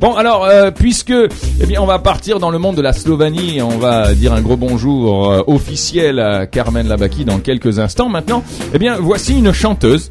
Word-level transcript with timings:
Bon, 0.00 0.14
alors, 0.14 0.44
euh, 0.44 0.70
puisque, 0.70 1.10
eh 1.12 1.66
bien, 1.66 1.80
on 1.80 1.86
va 1.86 1.98
partir 1.98 2.38
dans 2.38 2.50
le 2.50 2.58
monde 2.58 2.76
de 2.76 2.82
la 2.82 2.92
Slovanie, 2.92 3.62
on 3.62 3.78
va 3.78 4.12
dire 4.14 4.34
un 4.34 4.42
gros 4.42 4.56
bonjour 4.56 5.30
euh, 5.32 5.42
officiel 5.46 6.18
à 6.20 6.46
Carmen 6.46 6.86
Labaki 6.86 7.24
dans 7.24 7.38
quelques 7.38 7.78
instants. 7.78 8.08
Maintenant, 8.10 8.42
eh 8.74 8.78
bien, 8.78 8.96
voici 9.00 9.38
une 9.38 9.52
chanteuse. 9.52 10.10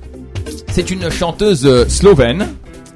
C'est 0.71 0.89
une 0.89 1.09
chanteuse 1.11 1.65
euh, 1.67 1.85
slovène. 1.87 2.47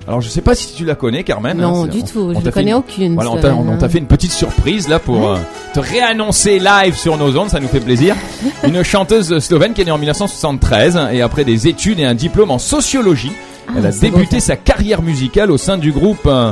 Alors, 0.07 0.21
je 0.21 0.29
sais 0.29 0.41
pas 0.41 0.55
si 0.55 0.73
tu 0.73 0.83
la 0.85 0.95
connais, 0.95 1.23
Carmen. 1.23 1.55
Non, 1.59 1.83
hein, 1.83 1.87
du 1.87 1.99
on- 1.99 2.05
tout. 2.05 2.33
on 2.35 2.39
Je 2.39 2.45
ne 2.45 2.49
connais 2.51 2.71
une- 2.71 2.77
aucune. 2.77 3.13
Voilà, 3.13 3.29
on 3.31 3.37
t'a, 3.37 3.49
hein. 3.51 3.89
fait 3.89 3.99
une 3.99 4.07
petite 4.07 4.31
surprise 4.31 4.87
là 4.87 4.97
pour 4.97 5.29
euh, 5.29 5.37
te 5.75 5.79
réannoncer 5.79 6.57
live 6.57 6.95
sur 6.95 7.17
nos 7.17 7.37
ondes, 7.37 7.49
ça 7.49 7.59
nous 7.59 7.67
fait 7.67 7.79
plaisir. 7.79 8.15
Une 8.67 8.81
chanteuse 8.81 9.37
slovène 9.37 9.73
qui 9.73 9.81
est 9.81 9.85
née 9.85 9.91
en 9.91 9.99
1973 9.99 10.99
et 11.13 11.21
après 11.21 11.43
des 11.45 11.67
études 11.67 11.99
et 11.99 12.05
un 12.05 12.15
diplôme 12.15 12.49
en 12.49 12.57
sociologie, 12.57 13.31
elle 13.77 13.85
a 13.85 13.89
Ah, 13.89 13.91
c'est 13.91 14.09
beau, 14.09 14.17
débuté 14.17 14.39
sa 14.39 14.55
carrière 14.55 15.01
musicale 15.01 15.51
au 15.51 15.57
sein 15.57 15.77
du 15.77 15.91
groupe 15.91 16.25
euh, 16.25 16.51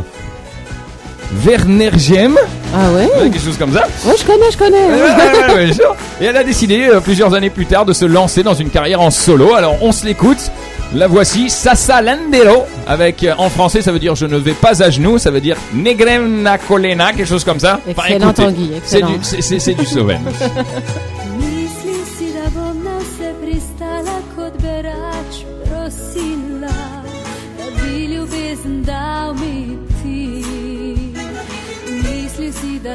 Vernergem, 1.33 2.37
Ah 2.73 2.89
ouais 2.93 3.03
ouais, 3.05 3.29
quelque 3.29 3.39
chose 3.43 3.57
comme 3.57 3.73
ça. 3.73 3.83
Ouais, 4.05 4.13
je 4.17 4.23
connais, 4.25 4.49
je 4.51 4.57
connais. 4.57 4.77
Ouais, 4.85 4.91
ouais, 5.01 5.47
ouais, 5.49 5.53
ouais, 5.55 5.65
bien 5.65 5.73
sûr. 5.73 5.95
Et 6.21 6.25
elle 6.25 6.37
a 6.37 6.43
décidé 6.43 6.87
euh, 6.87 7.01
plusieurs 7.01 7.33
années 7.33 7.49
plus 7.49 7.65
tard 7.65 7.85
de 7.85 7.91
se 7.91 8.05
lancer 8.05 8.43
dans 8.43 8.53
une 8.53 8.69
carrière 8.69 9.01
en 9.01 9.11
solo. 9.11 9.53
Alors 9.53 9.77
on 9.81 9.91
se 9.91 10.05
l'écoute. 10.05 10.51
La 10.93 11.07
voici, 11.09 11.49
Sasa 11.49 12.01
Landero, 12.01 12.65
avec 12.87 13.21
euh, 13.25 13.33
en 13.37 13.49
français 13.49 13.81
ça 13.81 13.91
veut 13.91 13.99
dire 13.99 14.15
je 14.15 14.25
ne 14.25 14.37
vais 14.37 14.53
pas 14.53 14.81
à 14.81 14.89
genoux, 14.89 15.17
ça 15.17 15.31
veut 15.31 15.41
dire 15.41 15.57
Negrem 15.73 16.43
na 16.43 16.57
kolena, 16.57 17.11
quelque 17.11 17.27
chose 17.27 17.43
comme 17.43 17.59
ça. 17.59 17.81
Excellent, 17.85 18.29
écoutez, 18.29 18.43
Tanguy, 18.45 18.69
c'est 18.71 18.77
excellent. 18.99 19.07
du, 19.09 19.17
c'est, 19.21 19.41
c'est- 19.41 19.59
c'est 19.59 19.73
du 19.73 19.85
slovène. 19.85 20.21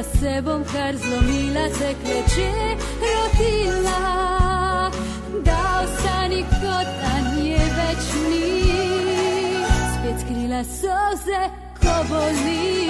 Se 0.03 0.41
bom 0.41 0.63
kar 0.73 0.95
zlomila, 0.95 1.65
te 1.79 1.89
kleče 2.03 2.51
rotila, 3.01 4.01
da 5.47 5.59
ostani 5.83 6.41
kot 6.51 6.89
da 7.01 7.13
nje 7.31 7.67
več 7.77 8.09
ni. 8.29 8.51
Spet 9.93 10.25
skrila 10.25 10.63
soze, 10.63 11.41
ko 11.81 11.95
boli. 12.11 12.83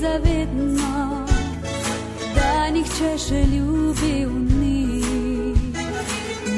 Zavedno, 0.00 1.26
da 2.34 2.70
nihče 2.74 3.12
še 3.18 3.40
ljubil 3.52 4.30
ni. 4.60 5.02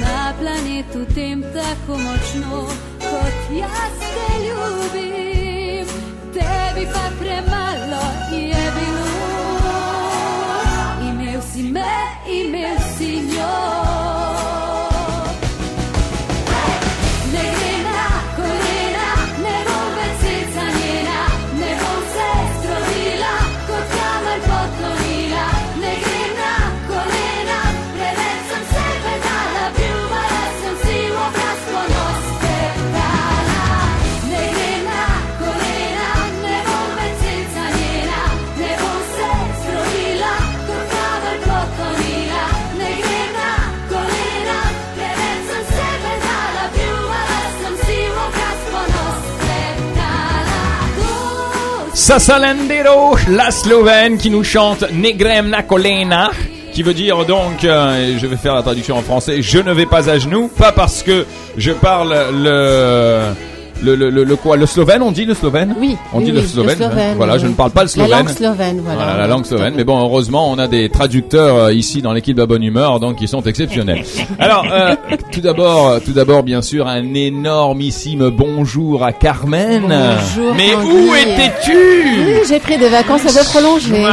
Na 0.01 0.33
planetu 0.41 1.05
tem 1.15 1.43
tako 1.55 1.99
močno, 2.05 2.65
kot 3.07 3.55
jaz 3.57 3.97
te 4.03 4.29
ljubim, 4.45 5.95
tebi 6.37 6.87
pa 6.93 7.07
premalo 7.21 8.05
je 8.35 8.67
bilo. 8.77 9.09
Imel 11.09 11.41
si 11.53 11.63
me, 11.63 11.97
imel 12.41 12.79
si 12.97 13.17
njo. 13.33 14.00
La 53.29 53.53
slovène 53.53 54.19
qui 54.19 54.31
nous 54.31 54.43
chante 54.43 54.85
Negrem 54.91 55.49
na 55.49 55.63
kolena. 55.63 56.33
Qui 56.73 56.83
veut 56.83 56.93
dire 56.93 57.25
donc, 57.25 57.63
euh, 57.63 58.19
je 58.19 58.27
vais 58.27 58.37
faire 58.37 58.57
la 58.57 58.63
traduction 58.63 58.97
en 58.97 59.03
français, 59.03 59.43
je 59.43 59.61
ne 59.61 59.73
vais 59.73 59.87
pas 59.87 60.11
à 60.11 60.19
genoux, 60.19 60.49
pas 60.49 60.73
parce 60.73 61.05
que 61.05 61.25
je 61.57 61.71
parle 61.71 62.17
le 62.33 63.33
le, 63.83 63.95
le, 63.95 64.11
le, 64.11 64.25
le 64.25 64.37
quoi, 64.37 64.57
le 64.57 64.67
slovène, 64.67 65.03
on 65.03 65.11
dit 65.11 65.25
le 65.25 65.35
slovène 65.35 65.75
Oui, 65.79 65.97
on 66.13 66.19
oui, 66.19 66.25
dit 66.25 66.31
oui, 66.33 66.41
le 66.43 66.47
slovène. 66.47 66.79
voilà, 67.17 67.39
je 67.39 67.47
ne 67.47 67.53
parle 67.55 67.71
pas 67.71 67.83
le 67.83 67.87
La 67.87 67.93
slovène. 67.93 68.11
langue 68.27 68.29
slovène, 68.37 68.81
voilà. 68.85 68.99
Voilà, 69.05 69.17
la 69.19 69.27
langue 69.27 69.47
slovène. 69.47 69.75
Mais 69.77 69.85
bon, 69.85 69.99
heureusement, 70.01 70.51
on 70.51 70.59
a 70.59 70.69
des 70.69 70.89
traducteurs 70.89 71.57
euh, 71.57 71.73
ici 71.73 72.03
dans 72.03 72.13
l'équipe 72.13 72.37
de 72.37 72.41
la 72.43 72.47
bonne 72.47 72.63
humeur, 72.63 73.01
donc 73.01 73.21
ils 73.21 73.29
sont 73.29 73.43
exceptionnels. 73.43 74.05
Alors, 74.39 74.65
euh, 74.71 74.95
tout 75.33 75.41
d'abord, 75.41 76.01
tout 76.05 76.13
d'abord, 76.13 76.43
bien 76.43 76.63
sûr, 76.63 76.87
un 76.87 77.15
énormissime 77.15 78.31
bonjour 78.31 79.05
à 79.05 79.13
Carmen. 79.13 79.83
Bonjour, 79.83 80.55
Mais 80.55 80.75
où 80.75 81.15
étais-tu? 81.15 81.73
Oui, 81.73 82.35
J'ai 82.49 82.59
pris 82.61 82.77
des 82.79 82.89
vacances 82.89 83.23
à 83.27 83.39
peu 83.41 83.45
prolongées. 83.47 84.05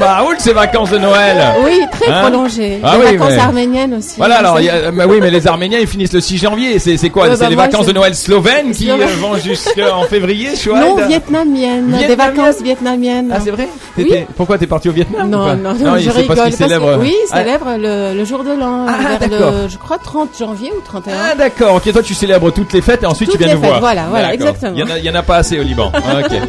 Schmaoul, 0.00 0.34
ces 0.38 0.52
vacances 0.52 0.90
de 0.90 0.98
Noël. 0.98 1.36
Oui, 1.64 1.80
très 1.92 2.10
Hein 2.10 2.22
prolongées. 2.22 2.80
Ah 2.82 2.96
des 2.96 3.04
oui, 3.04 3.16
vacances 3.16 3.32
mais- 3.34 3.38
arméniennes 3.42 3.94
aussi. 3.94 4.14
Voilà, 4.16 4.36
alors, 4.38 4.56
C'est- 4.56 4.62
il 4.62 4.66
y 4.66 4.70
a- 4.70 4.90
bah 4.90 5.04
oui, 5.08 5.18
mais 5.20 5.30
les 5.30 5.46
Arméniens, 5.46 5.78
ils 5.78 5.86
finissent 5.86 6.12
le 6.12 6.20
6 6.20 6.38
janvier. 6.38 6.78
C'est 6.78 7.10
quoi 7.10 7.26
C'est 7.34 7.40
bah 7.40 7.48
les 7.50 7.56
vacances 7.56 7.86
de 7.86 7.92
Noël 7.92 8.14
slovènes 8.14 8.72
qui 8.72 8.84
Slovène. 8.88 9.08
euh, 9.08 9.20
vont 9.20 9.36
jusqu'en 9.36 10.02
février, 10.08 10.56
chouette 10.56 10.80
Non, 10.80 10.96
vietnamiennes. 11.06 11.90
Des 11.90 12.06
Vietnamiennes. 12.06 12.36
vacances 12.36 12.62
vietnamiennes. 12.62 13.30
Ah, 13.34 13.38
c'est 13.44 13.50
vrai 13.50 13.68
Oui. 13.98 14.10
Pourquoi 14.36 14.56
t'es 14.58 14.66
parti 14.66 14.88
au 14.88 14.92
Vietnam 14.92 15.26
ou 15.26 15.30
Non, 15.30 15.44
pas 15.46 15.54
non, 15.54 15.74
non, 15.74 15.96
il- 15.96 16.02
je 16.04 16.10
rigole. 16.10 16.36
parce 16.36 16.56
que- 16.56 16.98
oui, 17.00 17.14
Ah, 17.30 17.38
célèbrent 17.38 17.76
le, 17.78 18.14
le 18.16 18.24
jour 18.24 18.42
de 18.44 18.50
l'an, 18.58 18.86
Ah, 18.88 19.18
d'accord. 19.18 19.52
je 19.68 19.76
crois, 19.76 19.98
30 19.98 20.30
janvier 20.38 20.72
ou 20.76 20.80
31. 20.80 21.14
Ah 21.30 21.34
d'accord, 21.34 21.74
ok, 21.76 21.92
toi 21.92 22.02
tu 22.02 22.14
célèbres 22.14 22.50
toutes 22.50 22.72
les 22.72 22.80
fêtes 22.80 23.02
et 23.02 23.06
ensuite 23.06 23.30
Toutes 23.30 23.38
tu 23.38 23.44
viens 23.44 23.54
les 23.54 23.60
nous 23.60 23.66
voir. 23.66 23.80
voilà, 23.80 24.04
voilà, 24.08 24.32
exactement. 24.34 24.72
Il 24.74 24.80
y, 25.04 25.10
en 25.10 25.12
en 25.14 25.18
a 25.18 25.22
pas 25.22 25.36
assez 25.36 25.58
au 25.58 25.62
Liban. 25.62 25.90
ok. 25.94 26.30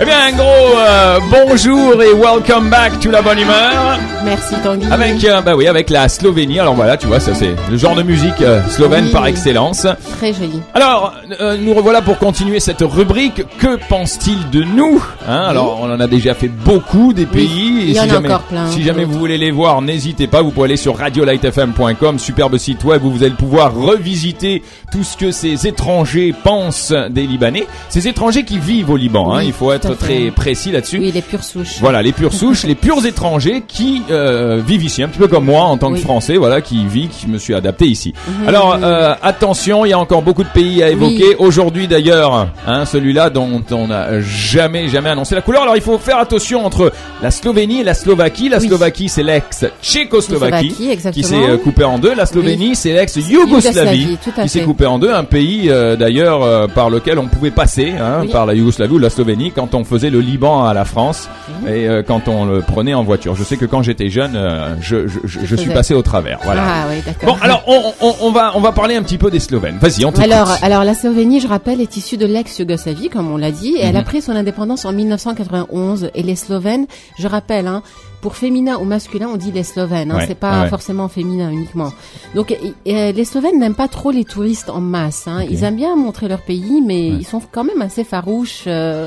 Eh 0.00 0.04
bien 0.04 0.14
un 0.28 0.30
gros 0.30 0.78
euh, 0.78 1.18
bonjour 1.28 2.00
et 2.00 2.12
welcome 2.12 2.70
back 2.70 2.77
to 3.02 3.10
la 3.10 3.22
bonne 3.22 3.40
humeur 3.40 3.98
Merci 4.24 4.54
Tanguy. 4.62 4.86
avec 4.90 5.24
euh, 5.24 5.40
bah 5.40 5.56
oui 5.56 5.66
avec 5.66 5.90
la 5.90 6.08
Slovénie. 6.08 6.60
Alors 6.60 6.74
voilà, 6.74 6.96
tu 6.96 7.08
vois 7.08 7.18
ça 7.18 7.34
c'est 7.34 7.54
le 7.70 7.76
genre 7.76 7.96
de 7.96 8.02
musique 8.04 8.40
euh, 8.40 8.60
slovène 8.68 9.06
Oui. 9.06 9.10
par 9.12 9.26
excellence. 9.26 9.84
Très 10.18 10.32
joli. 10.32 10.60
Alors, 10.74 11.12
euh, 11.40 11.56
nous 11.60 11.74
revoilà 11.74 12.02
pour 12.02 12.18
continuer 12.18 12.60
cette 12.60 12.82
rubrique. 12.82 13.42
Que 13.58 13.78
pense-t-il 13.88 14.50
de 14.50 14.62
nous 14.62 15.04
hein? 15.28 15.44
Alors, 15.48 15.80
on 15.82 15.90
en 15.92 15.98
a 15.98 16.06
déjà 16.06 16.34
fait 16.34 16.46
beaucoup 16.48 17.12
des 17.12 17.26
pays. 17.26 17.78
il 17.82 17.90
y 17.90 17.96
et 17.96 18.00
en 18.00 18.04
si 18.04 18.10
a 18.10 18.12
jamais, 18.14 18.28
encore 18.28 18.42
plein, 18.42 18.70
si 18.70 18.82
jamais 18.84 19.04
vous 19.04 19.18
voulez 19.18 19.38
les 19.38 19.50
voir, 19.50 19.82
n'hésitez 19.82 20.28
pas. 20.28 20.42
Vous 20.42 20.50
pouvez 20.52 20.66
aller 20.66 20.76
sur 20.76 20.96
radiolightfm.com, 20.98 22.18
superbe 22.20 22.58
site 22.58 22.84
web 22.84 23.04
où 23.04 23.10
vous 23.10 23.22
allez 23.24 23.34
pouvoir 23.34 23.74
revisiter 23.74 24.62
tout 24.92 25.02
ce 25.02 25.16
que 25.16 25.30
ces 25.32 25.66
étrangers 25.66 26.32
pensent 26.44 26.92
des 27.10 27.26
Libanais. 27.26 27.66
Ces 27.88 28.06
étrangers 28.06 28.44
qui 28.44 28.58
vivent 28.58 28.90
au 28.90 28.96
Liban. 28.96 29.34
hein, 29.34 29.42
il 29.42 29.52
faut 29.52 29.72
être 29.72 29.94
très 29.96 30.30
précis 30.30 30.70
là-dessus. 30.70 30.98
Oui, 31.00 31.10
les 31.12 31.22
pures 31.22 31.44
souches. 31.44 31.76
Voilà, 31.80 32.02
les 32.02 32.12
pures 32.12 32.32
souches, 32.34 32.64
les 32.68 32.74
purs 32.74 33.04
étrangers 33.06 33.62
qui 33.66 34.02
euh, 34.10 34.60
vivent 34.64 34.84
ici, 34.84 35.02
un 35.02 35.08
petit 35.08 35.18
peu 35.18 35.26
comme 35.26 35.46
moi 35.46 35.62
en 35.62 35.78
tant 35.78 35.88
que 35.88 35.94
Oui. 35.94 36.02
Français, 36.02 36.36
voilà, 36.36 36.60
qui 36.60 36.84
vit, 36.84 37.08
qui 37.08 37.26
me 37.26 37.38
suis 37.38 37.54
adapté 37.54 37.86
ici. 37.86 38.12
Mhm. 38.42 38.48
Alors 38.48 38.78
euh, 38.82 39.14
attention, 39.22 39.86
il 39.86 39.88
y 39.88 39.92
a 39.94 39.98
encore 39.98 40.20
beaucoup 40.20 40.44
de 40.44 40.48
pays 40.50 40.82
à 40.82 40.90
évoquer. 40.90 41.34
Aujourd'hui 41.38 41.88
d'ailleurs, 41.88 42.48
hein, 42.66 42.84
celui-là 42.84 43.30
dont 43.30 43.62
on 43.70 43.86
n'a 43.88 44.20
jamais 44.20 44.88
jamais 44.88 45.08
annoncé 45.08 45.34
la 45.34 45.40
couleur. 45.40 45.62
Alors 45.62 45.76
il 45.76 45.82
faut 45.82 45.96
faire 45.98 46.18
attention 46.18 46.64
entre 46.66 46.92
la 47.22 47.30
Slovénie 47.30 47.80
et 47.80 47.84
la 47.84 47.94
Slovaquie. 47.94 48.50
La 48.50 48.58
Oui. 48.58 48.66
Slovaquie, 48.68 49.08
c'est 49.08 49.22
l'ex-Tchécoslovaquie 49.22 50.70
Slovaquie, 50.70 50.90
exactement. 50.90 51.22
qui 51.22 51.28
s'est 51.28 51.50
euh, 51.50 51.56
coupée 51.56 51.84
en 51.84 51.98
deux. 51.98 52.14
La 52.14 52.26
Slovénie, 52.26 52.76
c'est 52.76 52.92
l'ex-Yougoslavie 52.92 54.02
Yougoslavie, 54.02 54.18
qui 54.42 54.48
s'est 54.50 54.60
coupée 54.62 54.86
en 54.86 54.98
deux. 54.98 55.10
Un 55.12 55.24
pays 55.24 55.70
euh, 55.70 55.96
d'ailleurs 55.96 56.68
par 56.72 56.90
lequel 56.90 57.18
on 57.18 57.28
pouvait 57.28 57.50
passer, 57.50 57.94
hein, 57.98 58.26
par 58.30 58.44
la 58.44 58.52
Yougoslavie 58.52 58.94
ou 58.94 58.98
la 58.98 59.08
Slovénie 59.10 59.52
quand 59.52 59.74
on 59.74 59.84
faisait 59.84 60.10
le 60.10 60.20
Liban 60.20 60.66
à 60.66 60.74
la 60.74 60.84
France 60.84 61.30
et 61.66 61.86
quand 62.06 62.28
on 62.28 62.47
le 62.48 62.60
prenait 62.62 62.94
en 62.94 63.04
voiture. 63.04 63.34
Je 63.34 63.44
sais 63.44 63.56
que 63.56 63.64
quand 63.64 63.82
j'étais 63.82 64.10
jeune, 64.10 64.34
euh, 64.36 64.74
je, 64.80 65.06
je, 65.08 65.18
je, 65.24 65.40
je 65.44 65.56
suis 65.56 65.70
passé 65.70 65.94
au 65.94 66.02
travers. 66.02 66.38
Voilà. 66.44 66.62
Ah 66.66 66.86
oui, 66.90 67.02
d'accord. 67.06 67.36
Bon, 67.36 67.42
alors 67.42 67.62
on, 67.66 67.92
on, 68.00 68.14
on 68.22 68.30
va 68.32 68.52
on 68.54 68.60
va 68.60 68.72
parler 68.72 68.96
un 68.96 69.02
petit 69.02 69.18
peu 69.18 69.30
des 69.30 69.40
Slovènes. 69.40 69.78
Vas-y, 69.80 70.04
on. 70.04 70.10
Alors, 70.10 70.50
alors 70.62 70.84
la 70.84 70.94
Slovénie, 70.94 71.40
je 71.40 71.48
rappelle, 71.48 71.80
est 71.80 71.96
issue 71.96 72.16
de 72.16 72.26
l'ex-Yougoslavie, 72.26 73.08
comme 73.08 73.30
on 73.30 73.36
l'a 73.36 73.50
dit, 73.52 73.74
et 73.76 73.82
elle 73.82 73.94
Mhm. 73.94 74.00
a 74.00 74.02
pris 74.02 74.22
son 74.22 74.32
indépendance 74.32 74.84
en 74.84 74.92
1991. 74.92 76.10
Et 76.14 76.22
les 76.22 76.36
Slovènes, 76.36 76.86
je 77.18 77.26
rappelle, 77.28 77.66
hein, 77.66 77.82
pour 78.20 78.34
féminin 78.36 78.76
ou 78.80 78.84
masculin, 78.84 79.28
on 79.32 79.36
dit 79.36 79.52
les 79.52 79.62
Slovènes. 79.62 80.10
Hein, 80.10 80.16
Ouais, 80.16 80.24
c'est 80.26 80.34
pas 80.34 80.62
ouais. 80.62 80.68
forcément 80.68 81.08
féminin 81.08 81.50
uniquement. 81.50 81.92
Donc, 82.34 82.56
et 82.84 83.12
les 83.12 83.24
Slovènes 83.24 83.58
n'aiment 83.58 83.74
pas 83.76 83.86
trop 83.88 84.10
les 84.10 84.24
touristes 84.24 84.70
en 84.70 84.80
masse. 84.80 85.24
Hein. 85.28 85.44
Ils 85.48 85.62
aiment 85.64 85.76
bien 85.76 85.94
montrer 85.96 86.26
leur 86.28 86.40
pays, 86.42 86.82
mais 86.84 87.06
ils 87.08 87.24
sont 87.26 87.40
quand 87.52 87.64
même 87.64 87.80
assez 87.82 88.02
farouches. 88.04 88.64
euh, 88.66 89.06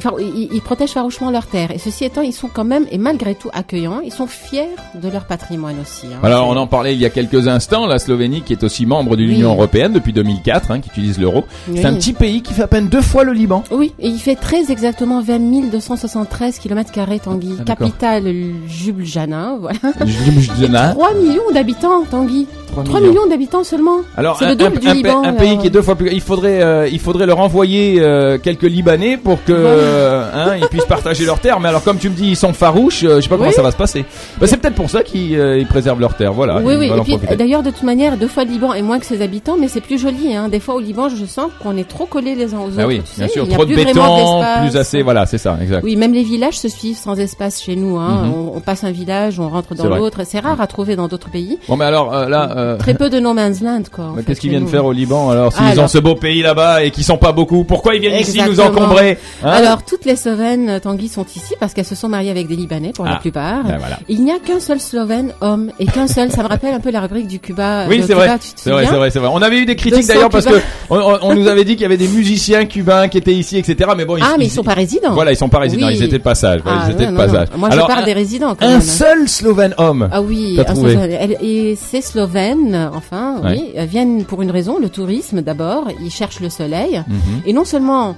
far- 0.00 0.20
ils, 0.20 0.48
ils 0.52 0.60
protègent 0.62 0.92
farouchement 0.92 1.30
leur 1.30 1.46
terre. 1.46 1.70
Et 1.70 1.78
ceci 1.78 2.04
étant, 2.04 2.22
ils 2.22 2.32
sont 2.32 2.48
quand 2.52 2.64
même, 2.64 2.86
et 2.90 2.98
malgré 2.98 3.34
tout, 3.34 3.48
accueillants. 3.52 4.00
Ils 4.04 4.12
sont 4.12 4.26
fiers 4.26 4.68
de 4.94 5.08
leur 5.08 5.24
patrimoine 5.26 5.76
aussi. 5.80 6.06
hein. 6.06 6.18
Alors, 6.22 6.48
on 6.48 6.56
en 6.56 6.66
parlait 6.66 6.94
il 6.94 7.00
y 7.00 7.04
a 7.06 7.10
quelques 7.10 7.48
instants, 7.48 7.86
la 7.86 7.98
Slovénie 7.98 8.42
qui 8.42 8.52
est 8.52 8.62
aussi 8.64 8.86
membre 8.86 9.16
de 9.16 9.22
Oui. 9.22 9.28
l'Union 9.28 9.50
Européenne 9.52 9.92
depuis 9.92 10.12
2004, 10.12 10.70
hein, 10.70 10.80
qui 10.80 10.88
utilise 10.90 11.18
l'euro. 11.18 11.44
Oui. 11.68 11.78
C'est 11.80 11.86
un 11.86 11.94
petit 11.94 12.12
pays 12.12 12.42
qui 12.42 12.52
fait 12.54 12.62
à 12.62 12.66
peine 12.66 12.88
deux 12.88 13.02
fois 13.02 13.24
le 13.24 13.32
Liban. 13.32 13.64
Oui, 13.70 13.92
et 13.98 14.08
il 14.08 14.18
fait 14.18 14.36
très 14.36 14.70
exactement 14.70 15.20
20 15.20 15.70
273 15.70 16.58
km 16.58 16.90
carrés, 16.92 17.18
Tanguy. 17.18 17.56
Ah. 17.60 17.64
Capitale 17.64 18.26
Ljubljana, 18.30 19.56
voilà. 19.60 19.78
Ljubljana. 20.04 20.94
3 20.94 21.14
millions 21.14 21.50
d'habitants, 21.52 22.04
Tanguy. 22.10 22.46
3 22.72 22.84
3 22.84 23.00
millions, 23.00 23.26
d'habitants 23.26 23.64
seulement. 23.64 23.98
Alors, 24.16 24.42
un, 24.42 24.50
le 24.50 24.56
double 24.56 24.76
un- 24.76 24.80
du 24.80 24.88
un- 24.88 24.94
Liban. 24.94 25.22
un 25.24 25.32
pays 25.32 25.48
alors. 25.50 25.60
qui 25.62 25.66
est 25.66 25.70
deux 25.70 25.82
fois 25.82 25.94
plus, 25.94 26.10
il 26.12 26.20
faudrait, 26.20 26.62
euh, 26.62 26.88
il 26.90 26.98
faudrait 26.98 27.26
leur 27.26 27.38
envoyer 27.40 27.96
euh, 28.00 28.38
quelques 28.38 28.62
Libanais 28.64 29.16
pour 29.16 29.42
que, 29.44 29.52
Voilà. 29.52 29.76
Euh, 29.86 30.30
hein, 30.34 30.56
ils 30.60 30.66
puissent 30.68 30.84
partager 30.86 31.24
leur 31.24 31.38
terre. 31.38 31.60
Mais 31.60 31.68
alors, 31.68 31.82
comme 31.82 31.98
tu 31.98 32.08
me 32.10 32.14
dis, 32.14 32.28
ils 32.30 32.36
sont 32.36 32.52
farouches, 32.52 33.04
euh, 33.04 33.16
je 33.16 33.20
sais 33.22 33.28
pas 33.28 33.36
comment 33.36 33.48
Oui. 33.48 33.54
ça 33.54 33.62
va 33.62 33.70
se 33.70 33.76
passer. 33.76 34.04
Bah, 34.40 34.46
c'est 34.46 34.56
peut-être 34.58 34.74
pour 34.74 34.90
ça 34.90 35.02
qu'ils 35.02 35.38
euh, 35.38 35.58
ils 35.58 35.66
préservent 35.66 36.00
leur 36.00 36.14
terre. 36.14 36.32
Voilà. 36.32 36.56
Oui, 36.56 36.74
ils 36.74 36.78
oui. 36.78 36.88
veulent 36.88 36.96
Et 36.98 37.00
en 37.00 37.04
puis, 37.04 37.12
profiter. 37.16 37.36
d'ailleurs, 37.36 37.62
de 37.62 37.70
toute 37.70 37.82
manière, 37.82 38.16
deux 38.16 38.28
fois 38.28 38.44
le 38.44 38.50
Liban 38.50 38.74
est 38.74 38.82
moins 38.82 38.98
que 38.98 39.06
ses 39.06 39.22
habitants, 39.22 39.56
mais 39.58 39.68
c'est 39.68 39.80
plus 39.80 39.98
joli. 39.98 40.34
Hein. 40.34 40.48
Des 40.48 40.60
fois, 40.60 40.74
au 40.74 40.80
Liban, 40.80 41.08
je 41.08 41.24
sens 41.26 41.50
qu'on 41.62 41.76
est 41.76 41.88
trop 41.88 42.06
collés 42.06 42.34
les 42.34 42.54
uns 42.54 42.58
aux 42.58 42.68
Bah 42.68 42.82
autres. 42.84 42.88
oui, 42.88 43.02
tu 43.02 43.18
bien 43.18 43.26
sais. 43.28 43.32
sûr, 43.32 43.44
Il 43.44 43.48
n'y 43.48 43.54
a 43.54 43.56
trop 43.56 43.64
de 43.66 43.74
plus 43.74 43.82
vraiment 43.84 44.16
béton, 44.16 44.38
d'espace. 44.40 44.68
plus 44.70 44.76
assez, 44.78 45.02
voilà, 45.02 45.26
c'est 45.26 45.38
ça, 45.38 45.56
exact. 45.60 45.82
Oui, 45.84 45.96
même 45.96 46.12
les 46.12 46.22
villages 46.22 46.58
se 46.58 46.68
suivent 46.68 46.96
sans 46.96 47.18
espace 47.18 47.62
chez 47.62 47.76
nous. 47.76 47.96
Hein. 47.98 48.22
Mhm. 48.24 48.32
on, 48.34 48.56
on 48.56 48.60
passe 48.60 48.84
un 48.84 48.90
village, 48.90 49.38
on 49.40 49.48
rentre 49.48 49.68
C'est 49.72 49.78
dans 49.82 49.88
vrai. 49.88 49.98
l'autre. 49.98 50.20
C'est 50.24 50.38
rare 50.40 50.60
à 50.60 50.66
trouver 50.66 50.96
dans 50.96 51.08
d'autres 51.08 51.30
pays. 51.30 51.58
Bon, 51.68 51.76
mais 51.76 51.84
alors 51.84 52.14
euh, 52.14 52.28
là, 52.28 52.50
euh, 52.56 52.76
Très 52.76 52.94
peu 52.94 53.10
de 53.10 53.18
no 53.20 53.32
man's 53.34 53.60
land, 53.60 53.82
quoi. 53.92 54.04
en 54.04 54.08
bah, 54.10 54.16
fait, 54.18 54.24
qu'est-ce 54.26 54.40
qu'ils 54.40 54.48
chez 54.50 54.56
viennent 54.56 54.64
nous. 54.64 54.68
faire 54.68 54.84
au 54.84 54.92
Liban 54.92 55.30
alors 55.30 55.52
S'ils 55.52 55.64
Alors. 55.64 55.84
ont 55.84 55.88
ce 55.88 55.98
beau 55.98 56.14
pays 56.14 56.42
là-bas 56.42 56.82
et 56.84 56.90
qu'ils 56.90 57.04
sont 57.04 57.16
pas 57.18 57.32
beaucoup, 57.32 57.64
pourquoi 57.64 57.94
ils 57.94 58.00
viennent 58.00 58.20
ici 58.20 58.38
nous 58.40 58.48
Exactement. 58.50 58.84
encombrer 58.84 59.18
hein? 59.42 59.48
Alors, 59.50 59.75
toutes 59.84 60.04
les 60.04 60.16
Slovènes, 60.16 60.68
euh, 60.68 60.78
Tanguy, 60.80 61.08
sont 61.08 61.24
ici 61.34 61.54
parce 61.60 61.74
qu'elles 61.74 61.84
se 61.84 61.94
sont 61.94 62.08
mariées 62.08 62.30
avec 62.30 62.46
des 62.48 62.56
Libanais 62.56 62.92
pour 62.94 63.06
Ah. 63.06 63.10
la 63.12 63.16
plupart. 63.16 63.64
Ben 63.64 63.76
voilà. 63.78 63.98
Il 64.08 64.22
n'y 64.24 64.30
a 64.30 64.38
qu'un 64.38 64.60
seul 64.60 64.80
Slovène 64.80 65.32
homme 65.40 65.70
et 65.78 65.86
qu'un 65.86 66.06
seul. 66.06 66.30
ça 66.30 66.42
me 66.42 66.48
rappelle 66.48 66.74
un 66.74 66.80
peu 66.80 66.90
la 66.90 67.00
rubrique 67.00 67.26
du 67.26 67.38
Cuba. 67.40 67.86
Oui, 67.88 67.96
de 67.98 68.02
c'est 68.02 68.08
Cuba, 68.14 68.26
vrai. 68.26 68.38
C'est 68.56 68.70
vrai, 68.70 69.10
c'est 69.10 69.18
vrai. 69.18 69.28
On 69.32 69.42
avait 69.42 69.58
eu 69.58 69.66
des 69.66 69.76
critiques 69.76 70.00
200 70.02 70.12
d'ailleurs 70.14 70.30
parce 70.30 70.44
que 70.44 70.50
Cubains. 70.88 71.18
on, 71.22 71.34
nous 71.34 71.46
avait 71.48 71.64
dit 71.64 71.72
qu'il 71.72 71.82
y 71.82 71.86
avait 71.86 71.96
des 71.96 72.08
musiciens 72.08 72.66
cubains 72.66 73.08
qui 73.08 73.18
étaient 73.18 73.34
ici, 73.34 73.58
etc. 73.58 73.90
Mais 73.96 74.04
bon, 74.04 74.16
Ah, 74.20 74.34
mais 74.38 74.46
ils 74.46 74.50
sont 74.50 74.62
pas 74.64 74.74
résidents. 74.74 75.12
Voilà, 75.14 75.32
ils 75.32 75.36
sont 75.36 75.48
pas 75.48 75.58
résidents, 75.58 75.86
Oui. 75.88 75.94
ils 75.96 76.02
étaient 76.04 76.18
de 76.18 76.22
passage. 76.22 76.60
voilà, 76.62 76.80
Ah, 76.82 76.86
ils 76.88 76.92
étaient 76.92 77.06
de 77.06 77.10
non, 77.12 77.18
non. 77.18 77.26
passage. 77.32 77.48
Moi, 77.56 77.68
Alors, 77.70 77.86
je 77.88 77.92
parle 77.92 78.02
un, 78.02 78.06
des 78.06 78.12
résidents 78.12 78.54
quand 78.54 78.66
un 78.66 78.70
même. 78.70 78.80
seul 78.80 79.28
Slovène 79.28 79.74
homme. 79.78 80.08
Ah 80.12 80.22
oui, 80.22 80.58
un 80.66 80.74
seul- 80.74 81.36
et 81.42 81.76
ces 81.76 82.00
Slovènes, 82.00 82.90
enfin, 82.94 83.36
oui, 83.44 83.72
euh, 83.76 83.84
viennent 83.84 84.24
pour 84.24 84.42
une 84.42 84.50
raison, 84.50 84.78
le 84.78 84.88
tourisme 84.88 85.42
d'abord. 85.42 85.88
Ils 86.02 86.10
cherchent 86.10 86.40
le 86.40 86.50
soleil. 86.50 87.02
Mhm. 87.06 87.42
Et 87.46 87.52
non 87.52 87.64
seulement 87.64 88.16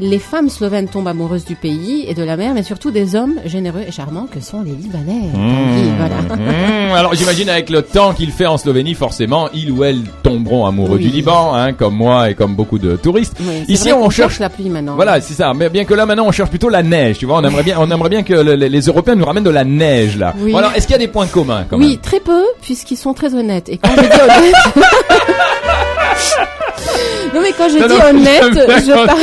les 0.00 0.18
femmes 0.18 0.48
slovènes 0.48 0.88
tombent 0.88 1.08
amoureuses 1.08 1.44
du 1.44 1.54
pays 1.54 2.04
et 2.08 2.14
de 2.14 2.22
la 2.22 2.36
mer, 2.36 2.52
mais 2.54 2.62
surtout 2.62 2.90
des 2.90 3.14
hommes 3.14 3.34
généreux 3.44 3.82
et 3.86 3.92
charmants 3.92 4.26
que 4.32 4.40
sont 4.40 4.62
les 4.62 4.72
Libanais. 4.72 5.28
Voilà. 5.98 6.16
Mmh, 6.36 6.92
alors 6.94 7.14
j'imagine 7.14 7.48
avec 7.50 7.68
le 7.70 7.82
temps 7.82 8.12
qu'il 8.14 8.30
fait 8.32 8.46
en 8.46 8.56
Slovénie, 8.58 8.94
forcément, 8.94 9.48
ils 9.52 9.70
ou 9.70 9.84
elles 9.84 10.02
tomberont 10.22 10.64
amoureux 10.66 10.96
Oui. 10.96 11.04
du 11.04 11.08
Liban, 11.10 11.54
hein, 11.54 11.72
comme 11.74 11.94
moi 11.96 12.30
et 12.30 12.34
comme 12.34 12.54
beaucoup 12.54 12.78
de 12.78 12.96
touristes. 12.96 13.36
Oui, 13.40 13.64
Ici, 13.68 13.92
on 13.92 14.00
qu'on 14.00 14.10
cherche 14.10 14.38
la 14.38 14.48
pluie 14.48 14.70
maintenant. 14.70 14.94
Voilà, 14.96 15.20
c'est 15.20 15.34
ça. 15.34 15.52
Mais 15.54 15.68
bien 15.68 15.84
que 15.84 15.94
là 15.94 16.06
maintenant 16.06 16.26
on 16.26 16.32
cherche 16.32 16.50
plutôt 16.50 16.68
la 16.70 16.82
neige, 16.82 17.18
tu 17.18 17.26
vois. 17.26 17.38
On 17.38 17.44
aimerait 17.44 17.62
bien, 17.62 17.76
on 17.78 17.90
aimerait 17.90 18.08
bien 18.10 18.22
que 18.22 18.32
le- 18.34 18.54
les, 18.54 18.68
les 18.68 18.80
Européens 18.82 19.14
nous 19.16 19.24
ramènent 19.24 19.44
de 19.44 19.50
la 19.50 19.64
neige 19.64 20.16
là. 20.16 20.34
Oui. 20.38 20.52
Bon, 20.52 20.58
alors, 20.58 20.72
est-ce 20.74 20.86
qu'il 20.86 20.92
y 20.92 20.96
a 20.96 20.98
des 20.98 21.08
points 21.08 21.26
communs 21.26 21.64
quand 21.68 21.76
Oui, 21.78 21.90
même? 21.90 21.98
très 21.98 22.20
peu, 22.20 22.42
puisqu'ils 22.62 22.96
sont 22.96 23.12
très 23.14 23.34
honnêtes. 23.34 23.68
Et 23.68 23.76
quand 23.78 23.90
je 23.96 24.00
dis 24.00 24.06
honnête... 24.06 24.54
non, 27.34 27.40
mais 27.42 27.52
quand 27.56 27.68
je 27.68 27.78
Non, 27.78 27.86
dis 27.86 27.94
non, 27.94 28.20
honnête, 28.20 28.42
je 28.54 28.92
parle... 29.06 29.18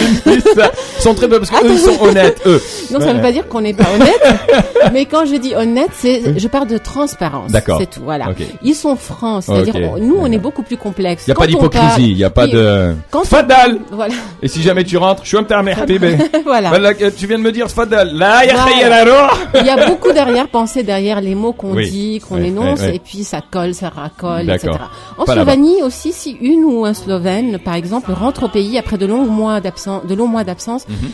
ça. 0.56 0.72
Ils 0.98 1.02
sont 1.02 1.13
très 1.16 1.28
peu 1.28 1.40
parce 1.40 1.50
que 1.52 1.66
eux, 1.66 1.72
ils 1.74 1.80
sont 1.80 2.02
honnêtes, 2.04 2.42
eux. 2.46 2.62
Non, 2.92 3.00
ça 3.00 3.07
Ouais. 3.07 3.13
veut 3.13 3.22
pas 3.22 3.31
dire 3.31 3.48
qu'on 3.48 3.62
n'est 3.62 3.74
pas 3.74 3.86
honnête. 3.96 4.22
mais 4.94 5.06
quand 5.06 5.25
je 5.25 5.36
dis 5.36 5.56
honnête, 5.56 5.90
c'est, 5.94 6.38
je 6.40 6.48
parle 6.48 6.68
de 6.68 6.78
transparence. 6.78 7.52
D'accord. 7.52 7.78
C'est 7.80 7.90
tout, 7.90 8.02
voilà. 8.04 8.28
Ils 8.63 8.75
sont 8.75 8.96
francs, 8.96 9.44
c'est-à-dire, 9.44 9.75
Ok. 9.75 9.81
on- 9.96 10.00
nous, 10.00 10.16
on 10.19 10.31
est 10.31 10.38
beaucoup 10.38 10.63
plus 10.63 10.78
complexe. 10.78 11.24
Il 11.25 11.30
y 11.30 11.31
a 11.31 11.36
pas 11.36 11.42
Quand 11.42 11.48
d'hypocrisie, 11.48 12.12
il 12.12 12.18
y 12.18 12.24
a 12.24 12.30
pas 12.30 12.48
de 12.48 12.94
Quand 13.12 13.22
on- 13.22 13.25
Fadal. 13.25 13.80
Voilà. 13.92 14.13
Et 14.42 14.48
si 14.48 14.62
jamais 14.62 14.84
tu 14.84 14.98
rentres, 14.98 15.24
je 15.24 15.30
suis 15.30 15.38
un 15.38 15.44
bébé. 15.86 16.18
voilà. 16.46 16.69
Voilà, 16.69 16.90
euh, 17.01 17.10
tu 17.16 17.28
viens 17.28 17.38
de 17.38 17.44
me 17.44 17.51
dire 17.51 17.69
Fadal. 17.69 18.13
Là, 18.16 18.44
il 18.44 18.50
y 18.50 18.51
a- 18.51 18.56
Voilà. 18.56 19.31
il 19.56 19.66
y 19.66 19.69
beaucoup 19.88 20.12
d'arrière-pensée 20.12 20.84
derrière 20.84 21.22
les 21.22 21.36
mots 21.36 21.54
qu'on 21.54 21.74
Oui. 21.74 21.90
dit, 21.90 22.19
qu'on 22.28 22.36
Oui, 22.40 22.48
énonce, 22.48 22.80
oui, 22.81 22.96
et 22.96 23.00
puis 23.00 23.24
ça 23.24 23.40
colle, 23.50 23.74
ça 23.74 23.90
racole, 23.90 24.50
etc. 24.50 24.72
En. 25.18 25.25
Slovénie 25.25 25.81
aussi, 25.84 26.12
si 26.13 26.38
une 26.42 26.63
ou 26.63 26.86
un 26.86 26.94
Slovène, 26.94 27.45
par 27.64 27.76
exemple, 27.76 28.12
rentre 28.12 28.44
au 28.44 28.48
pays 28.48 28.78
après 28.78 28.98
de 28.98 29.06
longs 29.06 29.26
mois 29.26 29.62
d'absence, 29.62 30.06
de 30.06 30.16
longs 30.16 30.28
mois 30.28 30.44
d'absence, 30.44 30.86
Mhm. 30.88 31.10